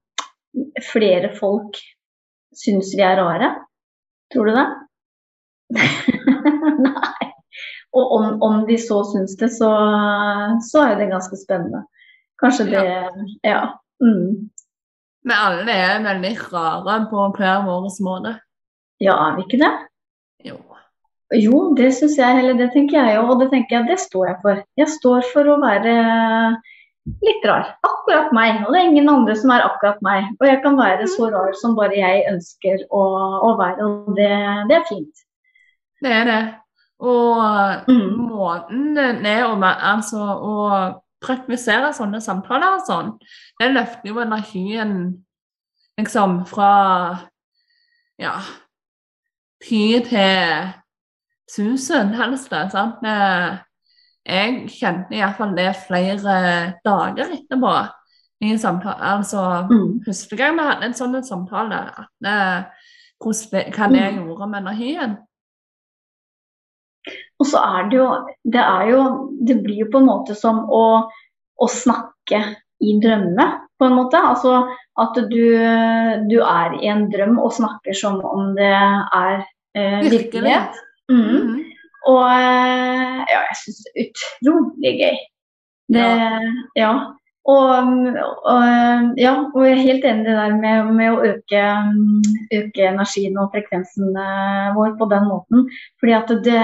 flere 0.89 1.29
folk 1.37 1.77
syns 2.57 2.93
vi 2.97 3.05
er 3.05 3.21
rare. 3.21 3.51
Tror 4.33 4.49
du 4.49 4.57
det? 4.57 4.65
Nei. 6.87 7.29
Og 7.93 8.13
om, 8.17 8.41
om, 8.41 8.61
de 8.65 8.79
så 8.81 9.03
syns 9.05 9.35
det, 9.37 9.51
så, 9.53 9.69
så, 10.65 10.87
er 10.87 10.97
det 10.97 11.11
ganske 11.11 11.37
spennende. 11.37 11.83
Kanskje 12.41 12.65
det 12.71 12.81
Ja. 12.81 13.03
ja. 13.45 13.61
Mm. 14.01 14.49
Men 15.23 15.39
alle 15.39 15.71
er 15.71 16.03
veldig 16.03 16.33
rare 16.51 16.99
på 17.11 17.25
hver 17.37 17.63
vår 17.67 17.89
måte. 18.03 18.35
Ja, 19.03 19.15
er 19.15 19.37
vi 19.37 19.45
ikke 19.47 19.59
det? 19.63 19.73
Jo. 20.43 20.59
Jo, 21.33 21.59
det 21.77 21.89
syns 21.97 22.17
jeg 22.19 22.37
heller. 22.37 22.57
Det 22.59 22.69
tenker 22.75 22.99
jeg 22.99 23.17
òg, 23.21 23.31
og 23.33 23.41
det 23.41 23.49
tenker 23.53 23.79
jeg, 23.79 23.89
det 23.89 23.99
står 24.03 24.27
jeg 24.29 24.39
for. 24.43 24.63
Jeg 24.77 24.89
står 24.99 25.27
for 25.31 25.49
å 25.49 25.59
være 25.63 25.93
litt 27.23 27.45
rar. 27.47 27.71
Akkurat 27.87 28.33
meg. 28.35 28.61
Og 28.65 28.73
det 28.73 28.81
er 28.81 28.89
ingen 28.91 29.11
andre 29.11 29.35
som 29.39 29.53
er 29.55 29.65
akkurat 29.65 30.01
meg. 30.05 30.27
Og 30.39 30.47
jeg 30.47 30.59
kan 30.65 30.77
være 30.79 31.07
så 31.11 31.29
rar 31.33 31.55
som 31.59 31.77
bare 31.79 31.97
jeg 31.97 32.25
ønsker 32.31 32.83
å, 32.91 33.05
å 33.49 33.53
være, 33.59 33.87
og 33.87 34.19
det, 34.19 34.33
det, 34.69 34.81
er 34.81 34.85
fint. 34.91 35.23
Det 36.03 36.13
er 36.19 36.29
det. 36.29 36.41
Og 37.03 37.89
mm. 37.89 38.11
måten 38.29 38.93
det 38.95 39.33
er 39.33 39.47
å, 39.47 39.55
altså, 39.63 40.21
å 40.21 40.53
praktisere 41.23 41.93
sånne 41.95 42.21
samtaler 42.23 42.77
og 42.77 42.85
sånn, 42.87 43.13
det 43.59 43.71
løfter 43.71 44.11
jo 44.11 44.21
energien 44.23 44.93
liksom 45.99 46.41
fra 46.49 46.73
ja 48.21 48.37
ti 49.63 49.99
til 50.03 50.71
tusen, 51.53 52.13
helst. 52.17 52.53
sant? 52.71 53.03
jeg 54.23 54.69
kjente 54.71 55.17
iallfall 55.17 55.53
det 55.57 55.73
flere 55.87 56.37
dager 56.85 57.35
etterpå. 57.39 57.75
i 58.43 58.57
samtale, 58.57 58.99
altså 58.99 59.67
mm. 59.69 60.01
Første 60.05 60.35
gang 60.35 60.57
vi 60.57 60.63
hadde 60.67 60.85
en 60.89 60.95
sånn 60.97 61.23
samtale, 61.23 61.77
at, 62.03 62.73
hvordan 63.23 63.71
hva 63.71 63.87
det 63.87 64.01
mm. 64.03 64.17
gjorde 64.19 64.47
med 64.51 64.59
energien. 64.59 65.13
Og 67.41 67.49
så 67.49 67.59
er 67.59 67.89
det 67.89 67.97
jo 67.97 68.07
Det 68.43 68.61
er 68.61 68.89
jo 68.91 68.99
Det 69.47 69.57
blir 69.63 69.83
jo 69.83 69.89
på 69.91 70.01
en 70.03 70.09
måte 70.09 70.35
som 70.37 70.63
å, 70.69 70.83
å 71.57 71.67
snakke 71.69 72.43
i 72.83 72.97
drømme, 72.99 73.45
på 73.79 73.87
en 73.87 73.95
måte. 73.95 74.19
Altså 74.19 74.63
at 74.99 75.17
du, 75.31 75.45
du, 76.29 76.37
er 76.43 76.75
i 76.77 76.89
en 76.91 77.07
drøm 77.11 77.39
og 77.41 77.55
snakker 77.55 77.95
som 77.97 78.19
om 78.27 78.51
det 78.57 78.69
er 78.69 79.37
eh, 79.77 80.03
virkelighet. 80.11 80.77
Mm. 81.11 81.23
Mm. 81.23 81.59
Og 82.11 82.23
eh, 82.27 83.19
ja, 83.31 83.41
jeg 83.49 83.59
syns 83.61 83.81
det 83.83 83.93
er 83.93 84.07
utrolig 84.07 84.93
gøy. 84.99 85.19
Det, 85.93 86.07
ja. 86.07 86.39
ja. 86.79 86.93
Og, 87.43 87.73
og, 88.47 88.61
ja, 89.19 89.33
og 89.51 89.65
jeg 89.67 89.73
er 89.73 89.81
helt 89.83 90.05
enig 90.07 90.23
i 90.23 90.27
det 90.29 90.35
der 90.37 90.53
med, 90.61 90.91
med 90.95 91.09
å 91.11 91.25
øke, 91.27 91.63
øke, 92.55 92.85
energien 92.87 93.35
og 93.41 93.49
frekvensen 93.51 94.15
eh, 94.15 94.69
vår 94.77 94.93
på 94.99 95.09
den 95.11 95.27
måten. 95.27 95.65
Fordi 95.99 96.15
at 96.15 96.31
det, 96.45 96.61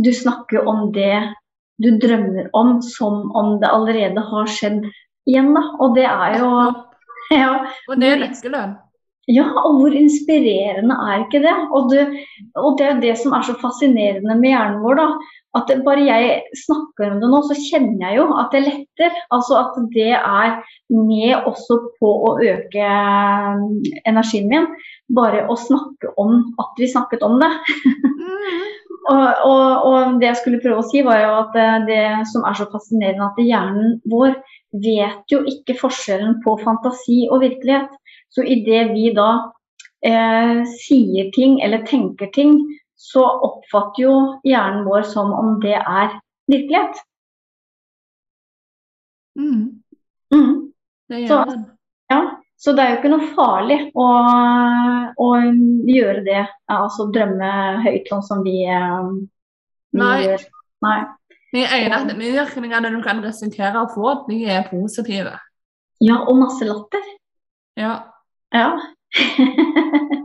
du 0.00 0.10
snakker 0.16 0.66
om 0.68 0.90
det 0.96 1.14
du 1.80 1.90
drømmer 1.96 2.50
om 2.56 2.78
som 2.84 3.30
om 3.36 3.56
det 3.60 3.70
allerede 3.72 4.20
har 4.32 4.52
skjedd 4.52 4.84
igjen. 5.28 5.54
Da. 5.56 5.64
Og 5.80 5.96
det 5.96 6.06
er 6.08 6.38
jo 6.40 6.52
ja, 7.42 7.50
Og 7.88 8.00
det 8.00 8.14
er 8.14 8.24
nøkkelen. 8.24 8.78
Ja, 9.30 9.44
og 9.62 9.76
hvor 9.78 9.94
inspirerende 9.94 10.96
er 11.06 11.20
ikke 11.22 11.42
det? 11.44 11.52
Og, 11.76 11.90
det? 11.92 12.06
og 12.58 12.78
det 12.80 12.86
er 12.88 13.02
det 13.02 13.12
som 13.20 13.34
er 13.36 13.44
så 13.46 13.54
fascinerende 13.60 14.34
med 14.40 14.50
hjernen 14.50 14.80
vår, 14.82 14.98
da. 14.98 15.36
At 15.58 15.70
bare 15.86 16.02
jeg 16.06 16.40
snakker 16.64 17.12
om 17.12 17.20
det 17.22 17.28
nå, 17.30 17.40
så 17.46 17.56
kjenner 17.58 18.04
jeg 18.04 18.18
jo 18.20 18.26
at 18.38 18.52
det 18.54 18.62
letter. 18.66 19.14
Altså 19.34 19.58
at 19.60 19.78
det 19.94 20.12
er 20.16 20.56
med 20.94 21.46
også 21.46 21.78
på 21.98 22.10
å 22.30 22.36
øke 22.38 22.86
eh, 22.86 23.64
energien 24.06 24.50
min. 24.50 24.68
Bare 25.16 25.46
å 25.50 25.56
snakke 25.58 26.12
om 26.20 26.52
at 26.62 26.78
vi 26.78 26.88
snakket 26.90 27.24
om 27.26 27.40
det. 27.42 27.50
Mm. 27.80 28.60
og, 29.14 29.28
og, 29.48 29.86
og, 29.88 30.18
det 30.20 30.28
jeg 30.28 30.40
skulle 30.40 30.62
prøve 30.62 30.82
å 30.82 30.86
si, 30.86 31.02
var 31.06 31.22
jo 31.22 31.30
at 31.40 31.58
eh, 31.58 31.78
det 31.88 32.02
som 32.30 32.46
er 32.46 32.58
så 32.58 32.68
fascinerende, 32.70 33.30
at 33.30 33.40
hjernen 33.42 33.96
vår 34.10 34.36
vet 34.84 35.32
jo 35.32 35.42
ikke 35.50 35.78
forskjellen 35.80 36.38
på 36.44 36.54
fantasi 36.62 37.24
og 37.30 37.42
virkelighet. 37.42 37.90
Så 38.30 38.46
idet 38.46 38.92
vi 38.94 39.10
da 39.16 39.30
eh, 40.06 40.62
sier 40.78 41.30
ting 41.34 41.58
eller 41.64 41.82
tenker 41.88 42.30
ting, 42.36 42.60
så 43.00 43.24
oppfatter 43.48 44.04
jo 44.04 44.16
hjernen 44.46 44.84
vår 44.86 45.06
som 45.08 45.32
om 45.34 45.56
det 45.62 45.78
er 45.80 46.18
virkelighet. 46.50 47.00
Mm. 49.40 49.82
Mm. 50.34 50.72
Det 51.08 51.20
gjør 51.24 51.28
Så, 51.28 51.60
Ja, 52.10 52.20
så 52.60 52.74
det 52.76 52.84
er 52.84 52.90
jo 52.92 52.98
ikke 52.98 53.12
noe 53.14 53.28
farlig 53.32 53.78
å, 53.96 54.06
å 55.16 55.28
gjøre 55.88 56.24
det, 56.26 56.42
altså 56.68 57.06
drømme 57.14 57.52
høyt 57.86 58.10
sånn 58.12 58.24
som 58.26 58.42
vi, 58.44 58.58
eh, 58.68 59.06
vi 59.96 60.02
Nei. 60.02 60.18
gjør. 60.26 60.44
Nei. 60.84 60.98
De 61.50 61.62
eneste 61.64 62.14
virkningene 62.18 62.92
du 62.92 63.00
kan 63.02 63.22
risikere 63.24 63.80
å 63.80 63.88
få, 63.90 64.12
de 64.28 64.42
er 64.52 64.68
positive. 64.68 65.32
Ja, 66.04 66.20
og 66.20 66.36
masse 66.40 66.68
latter. 66.68 67.08
Ja. 67.80 67.94
Ja. 68.54 68.68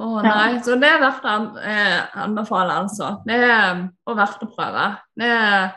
Å 0.00 0.06
oh, 0.06 0.22
nei, 0.24 0.54
så 0.64 0.78
det 0.80 0.88
er 0.88 1.02
verdt 1.02 1.26
å 1.28 1.32
eh, 1.60 1.98
anbefale, 2.24 2.78
altså. 2.86 3.10
Det 3.28 3.36
er 3.36 3.82
og 4.08 4.16
verdt 4.16 4.46
å 4.46 4.48
prøve. 4.54 4.86
Det 5.20 5.28
er, 5.36 5.70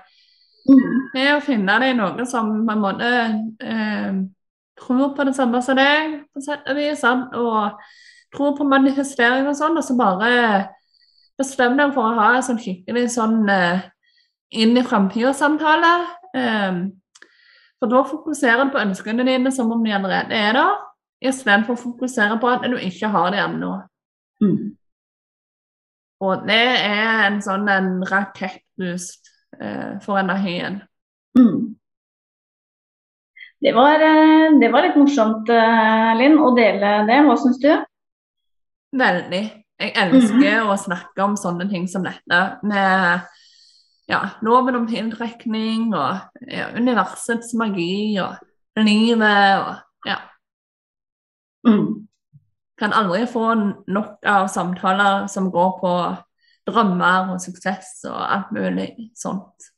Mm. 0.64 1.10
det 1.12 1.24
er 1.28 1.34
å 1.36 1.42
finne 1.44 1.74
deg 1.84 1.98
noe 1.98 2.24
som 2.24 2.54
på 2.64 2.72
en 2.72 2.80
måte 2.80 3.08
eh, 3.60 4.14
tror 4.84 5.13
på 5.16 5.25
det 5.28 5.36
samme 5.38 5.62
som 5.63 5.80
deg, 5.80 6.20
på 6.34 6.44
sett 6.44 6.68
og 6.70 6.78
vis, 6.78 7.04
og 7.08 7.80
tror 8.36 8.56
på 8.58 8.68
manifestering 8.68 9.48
og 9.50 9.58
sånn, 9.58 9.78
og 9.80 9.86
så 9.86 9.96
bare 9.98 10.34
bestem 11.40 11.78
deg 11.80 11.94
for 11.96 12.10
å 12.10 12.18
ha 12.20 12.30
en 12.36 12.46
sånn 12.46 12.62
skikkelig 12.62 13.08
sånn 13.16 13.42
eh, 13.50 13.86
inn 14.62 14.78
i 14.78 14.86
framtida-samtale. 14.86 15.94
Um, 16.34 16.84
for 17.82 17.92
da 17.92 18.04
fokuserer 18.08 18.68
du 18.68 18.74
på 18.74 18.82
ønskene 18.82 19.25
dine 19.28 19.52
som 19.54 19.72
om 19.74 19.82
de 19.84 19.94
allerede 19.96 20.38
er 20.38 20.56
der, 20.58 20.80
istedenfor 21.24 21.75
å 21.75 21.82
fokusere 21.82 22.38
på 22.42 22.50
at 22.52 22.66
du 22.70 22.78
ikke 22.78 23.10
har 23.13 23.34
det 23.34 23.42
ennå. 23.44 23.74
Mm. 24.44 24.74
Og 26.24 26.46
det 26.48 26.63
er 26.80 27.25
en 27.28 27.42
sånn 27.44 27.68
en 27.72 27.92
rakettboost 28.08 29.32
uh, 29.60 30.00
for 30.04 30.22
energien. 30.22 30.82
Mm. 31.38 31.62
Det 33.63 33.72
var, 33.72 33.93
eh, 33.96 34.60
det 34.60 34.70
var 34.72 34.84
litt 34.84 34.96
morsomt, 35.00 35.50
eh, 35.50 36.15
Linn, 36.20 36.36
å 36.39 36.51
dele 36.55 37.05
det. 37.08 37.20
Hva 37.24 37.36
syns 37.39 37.62
du? 37.63 37.72
Veldig. 39.00 39.43
Jeg 39.79 39.93
elsker 39.96 40.67
å 40.67 40.75
snakke 40.77 41.24
om 41.24 41.38
sånne 41.39 41.70
ting 41.72 41.88
som 41.88 42.03
dette. 42.03 42.41
Med 42.63 43.24
ja, 44.12 44.20
loven 44.43 44.82
om 44.82 44.88
tiltrekning 44.88 45.93
og 45.96 46.43
ja, 46.43 46.67
universets 46.75 47.53
magi 47.55 48.20
og 48.20 48.36
livet 48.84 49.63
og 49.63 50.10
ja. 50.12 50.20
Mm. 51.67 52.08
Kan 52.79 52.91
aldri 52.91 53.24
få 53.32 53.48
nok 53.88 54.27
av 54.27 54.50
samtaler 54.51 55.27
som 55.32 55.51
går 55.51 55.72
på 55.79 55.93
drømmer 56.67 57.32
og 57.32 57.41
suksess 57.43 58.03
og 58.12 58.20
alt 58.20 58.51
mulig 58.51 58.89
sånt. 59.15 59.72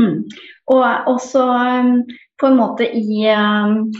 Mm. 0.00 0.24
Og 0.72 0.84
også 1.12 1.44
um, 1.44 1.96
på 2.42 2.50
en 2.50 2.58
måte 2.58 2.88
i 2.88 3.22
um, 3.32 3.92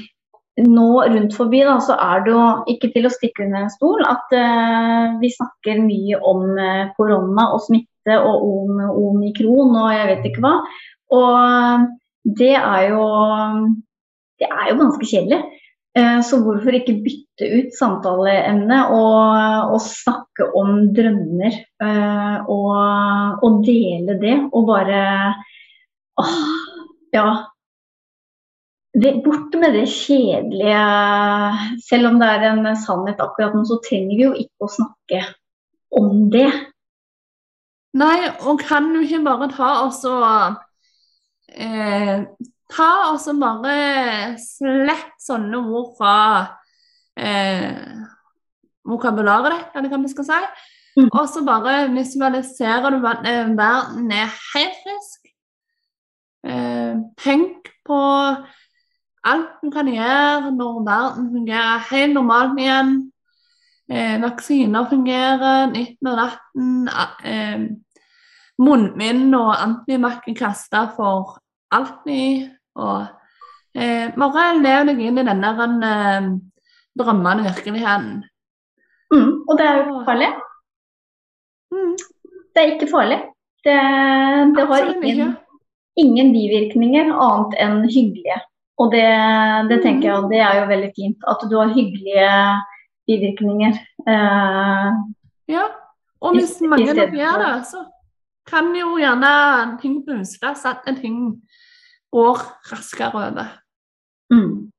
Nå 0.61 0.89
rundt 1.09 1.33
forbi 1.33 1.63
da, 1.65 1.79
så 1.81 1.95
er 1.97 2.27
det 2.27 2.33
jo 2.35 2.41
ikke 2.69 2.91
til 2.93 3.07
å 3.09 3.13
stikke 3.15 3.47
under 3.47 3.63
en 3.63 3.71
stol 3.73 4.03
at 4.05 4.35
eh, 4.37 5.15
vi 5.23 5.31
snakker 5.33 5.79
mye 5.81 6.19
om 6.29 6.43
eh, 6.61 6.91
korona 6.99 7.47
og 7.55 7.63
smitte 7.65 8.19
og 8.21 8.45
om 8.51 8.83
omikron 8.91 9.73
og 9.81 9.89
jeg 9.95 10.11
vet 10.11 10.27
ikke 10.29 10.43
hva. 10.45 10.53
Og 11.17 11.87
det 12.37 12.53
er 12.59 12.91
jo 12.93 13.07
Det 14.43 14.51
er 14.51 14.69
jo 14.69 14.77
ganske 14.83 15.09
kjedelig. 15.09 15.41
Eh, 15.97 16.21
Så 16.21 16.43
hvorfor 16.45 16.77
ikke 16.77 16.99
bytte 17.05 17.49
ut 17.49 17.73
samtaleemnet 17.79 18.93
og, 18.93 19.73
og 19.73 19.81
snakke 19.85 20.51
om 20.53 20.93
drømmer 20.93 21.53
eh, 21.57 22.37
og, 22.45 23.41
og 23.41 23.65
dele 23.65 24.19
det 24.21 24.37
og 24.53 24.69
bare 24.69 25.03
Åh, 26.21 26.39
ja. 27.17 27.27
Det, 28.93 29.13
bort 29.25 29.55
med 29.57 29.73
det 29.73 29.87
kjedelige. 29.89 30.81
Selv 31.87 32.11
om 32.11 32.19
det 32.21 32.29
er 32.29 32.49
en 32.51 32.67
sannhet 32.77 33.23
akkurat 33.25 33.57
nå, 33.57 33.65
så 33.69 33.81
trenger 33.87 34.19
vi 34.19 34.27
jo 34.27 34.35
ikke 34.37 34.69
å 34.69 34.75
snakke 34.75 35.23
om 35.97 36.27
det. 36.33 36.51
Nei, 37.97 38.19
og 38.49 38.61
kan 38.65 38.91
du 38.93 39.03
ikke 39.03 39.23
bare 39.25 39.51
ta 39.53 39.71
og 39.85 39.93
så 39.97 40.17
eh, 41.53 42.25
Ta 42.73 42.89
og 43.11 43.19
så 43.21 43.35
bare 43.37 43.73
slett 44.41 45.19
sånne 45.21 45.59
ord 45.61 45.91
fra 45.99 46.15
eh, 47.21 47.75
vokabularet 48.89 49.53
ditt, 49.53 49.75
eller 49.77 49.93
hva 49.93 49.99
vi 50.01 50.13
skal 50.13 50.29
si. 50.31 50.39
Mm. 50.97 51.11
Og 51.11 51.27
så 51.29 51.43
bare 51.45 51.75
visualiserer 51.93 52.97
du 52.97 53.05
at 53.09 53.29
eh, 53.29 53.53
verden 53.59 54.09
er 54.17 54.33
helt 54.55 54.81
frisk. 54.87 55.29
Eh, 56.49 56.97
tenk 57.21 57.69
på 57.85 58.01
alt 59.25 59.63
du 59.63 59.71
kan 59.71 59.89
gjøre 59.91 60.51
når 60.57 60.83
verden 60.87 61.31
fungerer 61.33 61.87
helt 61.91 62.15
normalt 62.17 62.59
igjen. 62.59 62.93
Eh, 63.93 64.17
vaksiner 64.23 64.89
fungerer, 64.91 65.71
nytten 65.73 66.11
og 66.11 66.19
natten. 66.19 66.89
Eh, 67.25 67.65
munnbind 68.63 69.35
og 69.35 69.53
antimakken 69.57 70.35
er 70.35 70.39
kasta 70.39 70.85
for 70.97 71.37
alltid. 71.75 72.51
Og 72.75 73.07
eh, 73.75 74.11
bare 74.17 74.47
lev 74.61 74.87
deg 74.91 75.03
inn 75.07 75.21
i 75.21 75.27
denne 75.27 75.53
eh, 75.91 76.31
drømmende 76.99 77.47
virkeligheten. 77.51 78.23
Mm, 79.13 79.33
og 79.49 79.59
det 79.59 79.67
er 79.67 79.77
jo 79.77 79.85
ikke 79.85 80.07
farlig. 80.09 80.31
Mm, 81.73 81.93
Det 82.55 82.63
er 82.63 82.73
ikke 82.75 82.91
farlig. 82.91 83.21
Det, 83.65 83.77
det 84.57 84.65
har 84.69 84.89
ingen, 85.03 85.37
ingen 85.97 86.33
bivirkninger 86.35 87.13
annet 87.13 87.55
enn 87.63 87.85
hyggelige. 87.87 88.41
Og 88.83 88.91
det, 88.91 89.07
det 89.71 89.79
tenker 89.85 90.09
jeg 90.09 90.29
det 90.33 90.41
er 90.43 90.61
jo 90.61 90.69
veldig 90.73 90.91
fint. 90.97 91.27
At 91.31 91.43
du 91.51 91.55
har 91.61 91.71
hyggelige 91.71 92.31
bivirkninger. 93.07 93.79
Eh, 94.09 94.91
Ja. 95.53 95.65
Og 96.23 96.37
hvis 96.39 96.61
mange 96.63 96.95
nok 96.95 97.15
gjør 97.19 97.39
det, 97.43 97.55
så 97.67 97.81
kan 98.47 98.69
jo 98.79 98.97
gjerne 98.99 99.33
ting 99.83 100.01
boostes, 100.07 100.65
at 100.67 100.87
en 100.87 100.97
ting 100.99 101.17
går 102.15 102.39
raskere 102.73 103.11
over. 103.15 103.49
mm. 104.31 104.71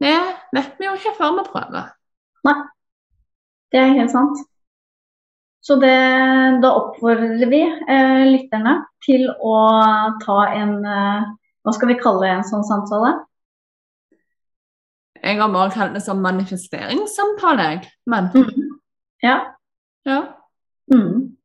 Det 0.00 0.16
vet 0.52 0.74
vi 0.78 0.84
jo 0.86 0.92
ikke 0.98 1.14
før 1.18 1.32
vi 1.38 1.44
prøver. 1.50 1.86
Det 3.72 3.80
er 3.80 3.94
helt 3.96 4.12
sant. 4.12 4.38
Så 5.64 5.74
det, 5.82 5.94
da 6.62 6.70
oppfordrer 6.78 7.48
vi 7.50 7.62
eh, 7.66 8.24
lytterne 8.30 8.76
til 9.02 9.26
å 9.42 9.56
ta 10.22 10.36
en 10.54 10.74
eh, 10.86 11.24
Hva 11.66 11.74
skal 11.74 11.90
vi 11.90 11.98
kalle 11.98 12.28
en 12.30 12.46
sånn 12.46 12.62
samtale? 12.66 13.16
Jeg 15.18 15.40
har 15.40 15.50
bare 15.50 15.72
kalt 15.74 15.96
det 15.96 16.02
som 16.04 16.20
manifesteringssamtale, 16.22 17.70
jeg. 17.72 17.88
Men 18.06 18.30
Mm. 18.34 18.66
Ja. 19.24 19.36
ja. 20.06 20.20
Mm. 20.92 21.36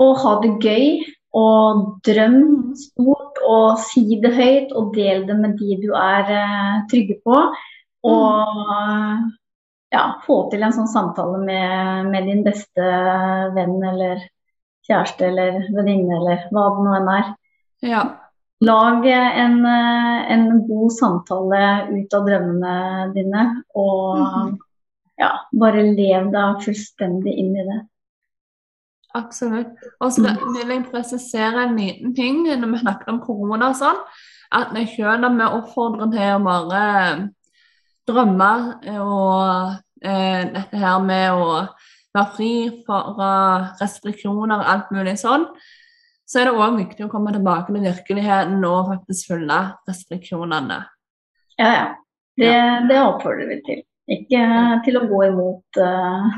Og 0.00 0.12
ha 0.22 0.34
det 0.40 0.52
gøy, 0.62 1.02
og 1.36 1.98
drøm 2.06 2.38
stort, 2.78 3.40
og 3.44 3.80
si 3.82 4.20
det 4.22 4.30
høyt, 4.32 4.72
og 4.72 4.94
del 4.94 5.26
det 5.28 5.36
med 5.36 5.58
de 5.58 5.76
du 5.82 5.90
er 5.92 6.30
eh, 6.32 6.78
trygge 6.88 7.18
på. 7.26 7.42
Og 8.08 8.46
ja, 9.92 10.04
få 10.24 10.38
til 10.52 10.62
en 10.62 10.72
sånn 10.72 10.88
samtale 10.88 11.42
med, 11.42 12.08
med 12.12 12.30
din 12.30 12.44
beste 12.46 12.88
venn 13.56 13.76
eller 13.90 14.22
kjæreste 14.88 15.28
eller 15.28 15.60
venninne 15.74 16.16
eller 16.20 16.48
hva 16.54 16.64
det 16.72 16.86
nå 16.86 16.96
enn 17.00 17.12
er. 17.18 17.30
ja. 17.90 18.06
Lag 18.60 19.04
en, 19.06 19.66
eh, 19.66 20.32
en 20.32 20.66
god 20.66 20.90
samtale 20.92 21.60
ut 21.92 22.14
av 22.14 22.24
drømmene 22.26 23.12
dine, 23.14 23.44
og 23.74 24.18
Mhm. 24.18 24.58
ja, 25.18 25.30
bare 25.52 25.82
lev 25.94 26.32
deg 26.32 26.64
fullstendig 26.64 27.36
inn 27.38 27.56
i 27.56 27.64
det. 27.68 27.80
Absolutt. 29.14 29.76
Og 30.00 30.12
så 30.12 30.22
vil 30.52 30.68
jeg 30.68 30.90
presisere 30.90 31.64
en 31.68 31.76
liten 31.76 32.14
ting 32.14 32.44
når 32.44 32.70
vi 32.72 32.78
snakker 32.78 33.08
om 33.08 33.20
korona 33.20 33.70
og 33.70 33.76
sånn, 33.76 33.96
at 34.52 34.72
vi 34.74 34.84
selv 34.86 35.24
om 35.24 35.38
vi 35.38 35.44
oppfordrer 35.44 36.10
til 36.12 36.34
å 36.34 36.44
bare 36.44 37.30
drømmer 38.08 39.00
og 39.00 39.76
eh, 40.02 40.44
dette 40.52 40.76
her 40.76 40.98
med 40.98 41.30
å 41.32 41.68
være 42.14 42.36
fri 42.36 42.82
fra 42.86 43.74
restriksjoner 43.80 44.58
og 44.60 44.66
alt 44.66 44.90
mulig 44.94 45.18
sånn, 45.18 45.46
så 46.28 46.40
er 46.40 46.48
det 46.48 46.60
òg 46.60 46.76
viktig 46.76 47.06
å 47.06 47.10
komme 47.12 47.32
tilbake 47.32 47.72
til 47.72 47.86
virkeligheten 47.86 48.64
og 48.68 48.90
faktisk 48.92 49.32
følge 49.32 49.58
restriksjonene. 49.88 50.82
Ja, 51.58 51.70
ja. 51.72 51.86
Det, 52.38 52.52
det 52.86 52.98
oppfordrer 53.02 53.48
vi 53.50 53.56
til. 53.66 53.80
Ikke 54.08 54.42
til 54.84 54.98
å 55.00 55.06
gå 55.10 55.22
imot 55.26 55.80
uh, 55.82 56.36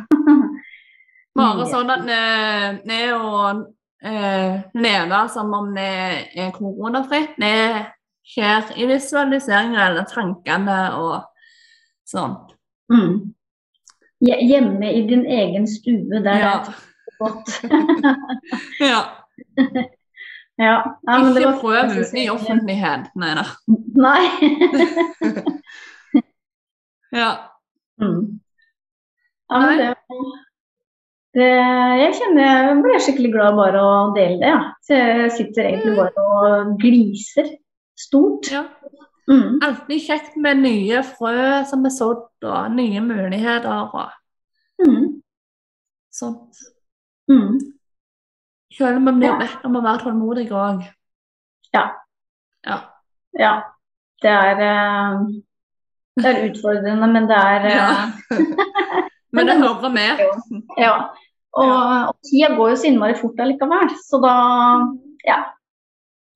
Bare 1.38 1.66
sånn 1.70 1.92
at 1.92 2.06
vi 2.06 2.96
er 2.96 3.12
å 3.14 3.50
leve 4.80 5.18
som 5.30 5.52
om 5.54 5.68
det 5.76 5.90
er 6.34 6.54
koronafritt. 6.54 7.36
Det 7.38 7.84
skjer 8.26 8.72
i 8.80 8.88
visualiseringer 8.88 9.82
eller 9.90 10.08
tankene 10.10 10.78
og 10.98 11.14
sånt. 12.08 12.56
Mm. 12.92 13.32
Hjemme 14.20 14.90
i 14.92 15.04
din 15.08 15.24
egen 15.26 15.68
stue, 15.68 16.20
der 16.24 16.42
ja. 16.42 16.52
det 16.66 16.74
er 16.74 17.20
godt. 17.20 17.54
ja. 18.90 19.04
Ja. 20.66 20.74
ja 21.06 21.16
Ikke 21.20 21.54
prøv 21.62 21.96
ut 21.96 22.14
i 22.18 22.28
offentlighet, 22.32 23.10
nei 23.20 23.32
da. 23.38 23.46
Nei. 24.00 24.22
ja. 27.20 27.32
Mm. 28.00 28.22
Ja, 29.50 29.58
men 29.66 29.82
det 29.82 29.90
det, 31.30 31.46
jeg 31.46 32.14
kjenner 32.18 32.42
jeg 32.42 32.78
blir 32.82 33.02
skikkelig 33.04 33.28
glad 33.36 33.58
bare 33.58 33.82
å 33.86 33.90
dele 34.16 34.40
det. 34.40 34.50
Ja. 34.50 34.62
Så 34.82 34.98
jeg 34.98 35.34
sitter 35.36 35.68
egentlig 35.68 35.92
mm. 35.94 36.00
bare 36.00 36.24
og 36.26 36.72
gliser 36.82 37.52
stort. 37.98 38.50
Ja. 38.50 38.64
Mm. 39.30 39.60
Alltid 39.62 40.02
kjekt 40.08 40.38
med 40.42 40.64
nye 40.64 41.04
frø 41.06 41.60
som 41.70 41.86
er 41.86 41.94
sådd, 41.94 42.26
og 42.42 42.72
nye 42.74 43.02
muligheter 43.04 43.70
og 43.70 44.10
mm. 44.82 45.20
sånt. 46.10 46.64
Mm. 47.30 47.60
Selv 48.76 49.00
om 49.00 49.06
man 49.08 49.18
blir 49.18 49.36
bedt 49.40 49.64
om 49.66 49.78
å 49.78 49.84
være 49.84 50.04
tålmodig 50.04 50.46
òg. 50.54 50.82
Ja. 51.74 51.84
ja. 52.66 52.78
Ja. 53.38 53.52
Det 54.20 54.30
er, 54.30 54.60
eh, 54.66 55.22
det 56.20 56.30
er 56.30 56.42
utfordrende, 56.50 57.08
men 57.10 57.28
det 57.30 57.38
er 57.38 57.68
ja. 57.70 57.88
Eh, 58.34 59.06
Men 59.32 59.46
det 59.46 59.60
hører 59.60 59.92
med. 59.94 60.20
Ja. 60.78 60.94
Og, 61.54 61.74
og 62.10 62.16
tida 62.26 62.50
går 62.56 62.72
jo 62.72 62.78
så 62.78 62.88
innmari 62.88 63.14
fort 63.18 63.38
allikevel. 63.42 63.92
Så 64.02 64.18
da 64.22 64.34
ja. 65.26 65.38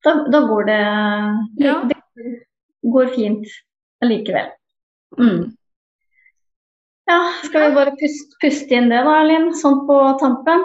Da, 0.05 0.15
da 0.31 0.41
går 0.47 0.67
det, 0.69 0.81
ja. 1.65 1.75
det 1.89 1.99
går 2.93 3.13
fint 3.17 3.47
allikevel. 4.05 4.51
Mm. 5.19 5.55
Ja, 7.09 7.19
skal 7.45 7.69
vi 7.69 7.77
bare 7.77 7.95
puste, 8.01 8.37
puste 8.43 8.77
inn 8.77 8.91
det 8.93 9.01
da, 9.07 9.17
Linn, 9.25 9.51
sånn 9.57 9.83
på 9.89 9.97
tampen? 10.21 10.65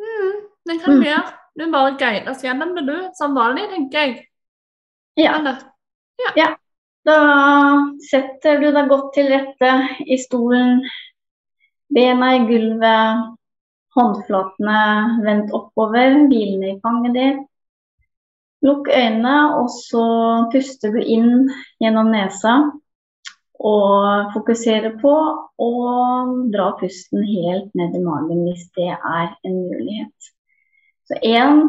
Mm, 0.00 0.34
det 0.70 0.80
kan 0.80 0.96
vi 0.96 1.02
mm. 1.02 1.06
gjøre. 1.10 1.36
Du 1.58 1.66
bare 1.72 1.94
guider 1.98 2.32
oss 2.32 2.42
gjennom 2.44 2.74
det, 2.76 2.86
du. 2.86 2.96
Som 3.18 3.36
vanlig, 3.36 3.66
tenker 3.72 4.06
jeg. 4.06 4.16
Ja. 5.18 5.36
ja. 5.44 6.32
ja. 6.38 6.48
Da 7.08 7.18
setter 8.10 8.60
du 8.60 8.70
deg 8.74 8.90
godt 8.90 9.14
til 9.16 9.30
rette 9.32 9.70
i 10.04 10.18
stolen 10.20 10.82
Bena 11.90 12.34
i 12.36 12.42
gulvet, 12.46 13.30
håndflatene 13.96 14.82
vendt 15.24 15.54
oppover, 15.56 16.20
hvilende 16.30 16.68
i 16.70 16.76
fanget 16.84 17.16
ditt. 17.16 17.40
Lukk 18.62 18.90
øynene, 18.92 19.56
og 19.58 19.72
så 19.72 20.04
puster 20.52 20.92
du 20.94 21.00
inn 21.00 21.48
gjennom 21.82 22.12
nesa. 22.12 22.60
Og 23.60 24.30
fokusere 24.36 24.94
på 25.02 25.14
å 25.66 25.72
dra 26.52 26.70
pusten 26.78 27.24
helt 27.26 27.74
ned 27.76 27.96
i 27.96 28.04
magen 28.04 28.44
hvis 28.46 28.68
det 28.78 28.92
er 28.94 29.32
en 29.34 29.58
mulighet. 29.66 30.30
Så 31.10 31.18
En 31.26 31.64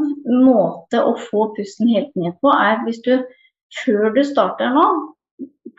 måte 0.45 1.01
å 1.01 1.15
få 1.17 1.47
pusten 1.55 1.89
helt 1.89 2.11
ned 2.15 2.35
på, 2.43 2.51
er 2.53 2.83
hvis 2.85 3.01
du 3.05 3.15
før 3.81 4.11
du 4.13 4.21
starter 4.27 4.73
nå, 4.75 4.83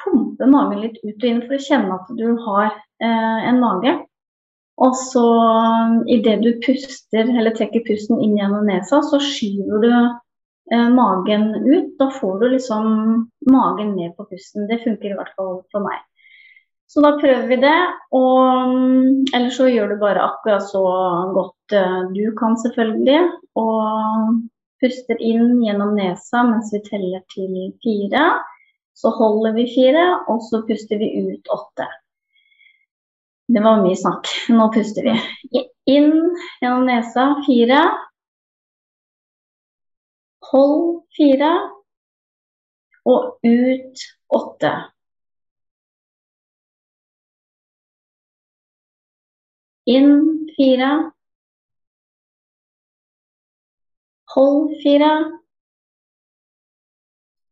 pumper 0.03 0.51
magen 0.51 0.81
litt 0.83 0.99
ut 1.05 1.15
og 1.15 1.29
inn 1.29 1.45
for 1.45 1.55
å 1.55 1.63
kjenne 1.63 1.99
at 1.99 2.11
du 2.19 2.27
har 2.47 2.73
eh, 2.73 3.41
en 3.51 3.61
mage. 3.63 3.93
Og 4.83 4.97
så 4.99 5.27
idet 6.11 6.41
du 6.43 6.51
puster 6.65 7.29
eller 7.29 7.55
trekker 7.55 7.85
pusten 7.87 8.23
inn 8.25 8.39
gjennom 8.39 8.67
nesa, 8.67 9.03
så 9.05 9.21
skyver 9.23 9.85
du 9.85 9.93
eh, 9.93 10.89
magen 10.97 11.53
ut. 11.61 11.93
Da 12.01 12.09
får 12.17 12.41
du 12.41 12.49
liksom 12.57 12.89
magen 13.53 13.95
ned 13.99 14.17
på 14.17 14.27
pusten. 14.33 14.67
Det 14.71 14.83
funker 14.83 15.13
i 15.13 15.19
hvert 15.21 15.37
fall 15.37 15.61
for 15.71 15.87
meg. 15.87 16.01
Så 16.93 17.01
da 17.01 17.15
prøver 17.17 17.47
vi 17.49 17.57
det. 17.57 17.79
Og 18.13 18.73
ellers 19.33 19.57
så 19.57 19.69
gjør 19.73 19.95
du 19.95 20.01
bare 20.03 20.27
akkurat 20.27 20.67
så 20.69 20.83
godt 21.33 21.77
uh, 21.77 22.03
du 22.13 22.27
kan, 22.37 22.59
selvfølgelig. 22.61 23.23
Og 23.57 24.43
puster 24.83 25.21
inn 25.25 25.63
gjennom 25.65 25.95
nesa 25.97 26.43
mens 26.45 26.73
vi 26.75 26.83
teller 26.85 27.25
til 27.33 27.73
fire. 27.85 28.27
Så 28.99 29.09
holder 29.17 29.57
vi 29.57 29.67
fire, 29.73 30.05
og 30.29 30.43
så 30.45 30.61
puster 30.69 31.01
vi 31.01 31.09
ut 31.25 31.49
åtte. 31.55 31.89
Det 33.53 33.63
var 33.65 33.81
mye 33.81 33.97
snakk. 33.97 34.29
Nå 34.53 34.69
puster 34.77 35.09
vi. 35.09 35.17
Inn 35.89 36.13
gjennom 36.61 36.85
nesa 36.91 37.31
fire. 37.47 37.83
Hold 40.53 41.07
fire. 41.17 41.53
Og 43.09 43.49
ut 43.49 44.09
åtte. 44.37 44.77
Inn 49.87 50.49
fire. 50.57 51.13
Hold 54.35 54.75
fire. 54.83 55.13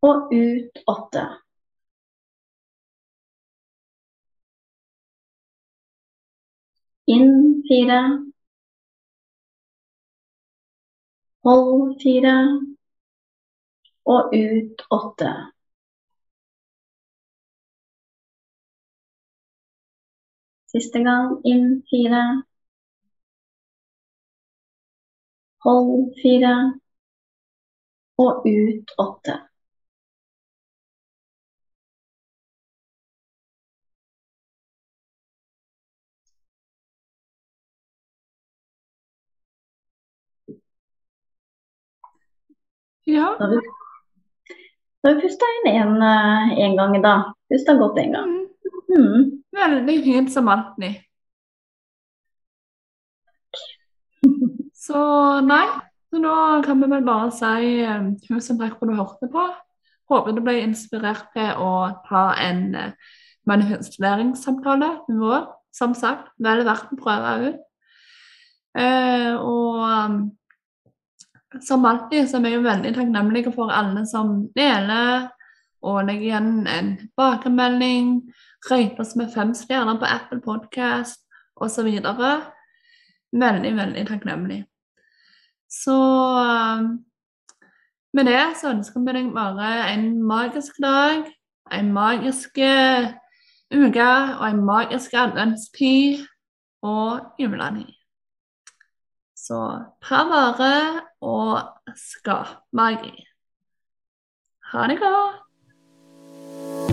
Og 0.02 0.30
ut 0.32 0.82
åtte. 0.86 1.24
Inn 7.06 7.62
fire. 7.68 8.00
Hold 11.44 12.00
fire. 12.02 12.36
Og 14.04 14.34
ut 14.34 14.86
åtte. 14.90 15.32
Siste 20.70 20.98
gang 21.06 21.28
inn 21.52 21.64
fire. 21.88 22.22
Hold 25.64 26.12
fire. 26.20 26.54
Og 28.24 28.46
ut 28.52 28.94
åtte. 28.98 29.34
Ja. 43.04 43.36
Da 45.02 45.08
har 45.08 45.14
vi 45.14 45.20
pusta 45.22 45.46
inn 45.56 45.68
én 45.72 46.02
eh, 46.02 46.74
gang 46.76 46.96
i 46.96 47.02
dag. 47.02 47.32
Pusta 47.48 47.74
godt 47.74 47.98
én 47.98 48.12
gang. 48.12 48.32
Mm. 48.88 49.39
Veldig 49.60 49.96
fint 50.04 50.32
som 50.32 50.48
Antony. 50.48 50.94
Så 54.80 55.00
nei, 55.44 55.66
så 56.10 56.20
nå 56.22 56.34
kan 56.64 56.80
vi 56.80 56.88
vel 56.90 57.04
bare 57.06 57.28
si 57.36 57.82
um, 57.84 58.14
tusen 58.24 58.58
takk 58.58 58.78
for 58.78 58.88
at 58.88 58.90
du 58.90 59.00
hørte 59.02 59.28
på. 59.30 59.44
Håper 60.10 60.34
du 60.34 60.40
ble 60.42 60.56
inspirert 60.64 61.28
til 61.36 61.60
å 61.60 61.72
ta 62.08 62.30
en 62.40 62.62
uh, 62.74 63.16
manifesteringssamtale 63.50 64.88
med 65.08 65.20
vår. 65.20 65.48
Som 65.76 65.92
sagt, 65.94 66.32
vel 66.42 66.64
verdt 66.66 66.90
å 66.90 66.98
prøve 66.98 67.34
ut. 67.44 67.60
Uh, 68.74 69.36
og 69.38 69.84
um, 69.84 70.16
som 71.62 71.84
alltid 71.86 72.30
så 72.30 72.40
er 72.40 72.46
vi 72.48 72.54
jo 72.56 72.64
veldig 72.64 72.94
takknemlige 72.96 73.52
for 73.54 73.70
alle 73.74 74.06
som 74.08 74.40
deler 74.56 75.28
og 75.86 76.04
legger 76.06 76.26
igjen 76.28 76.50
en 76.68 76.90
tilbakemelding, 77.00 78.10
røyter 78.68 79.00
oss 79.00 79.16
med 79.16 79.32
fem 79.34 79.54
stjerner 79.56 79.98
på 80.00 80.08
Apple 80.08 80.40
Podcast 80.44 81.22
osv. 81.56 81.88
Veldig, 83.32 83.76
veldig 83.76 84.06
takknemlig. 84.08 84.64
Så 85.70 85.96
med 88.12 88.26
det 88.26 88.42
så 88.58 88.72
ønsker 88.74 89.04
vi 89.06 89.14
deg 89.14 89.30
bare 89.34 89.70
en 89.92 90.22
magisk 90.26 90.80
dag, 90.82 91.22
en 91.72 91.92
magisk 91.94 92.58
uke 93.70 94.10
og 94.40 94.44
en 94.48 94.64
magisk 94.66 95.14
adventstid 95.14 96.26
og 96.82 97.38
juletid. 97.38 97.94
Så 99.36 99.60
ta 100.04 100.24
vare 100.28 101.02
og 101.20 101.94
skap 101.96 102.58
magi. 102.72 103.14
Ha 104.72 104.86
det 104.86 104.98
godt. 104.98 105.40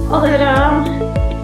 Ha 0.10 0.22
det 0.26 0.38
bra. 0.40 1.37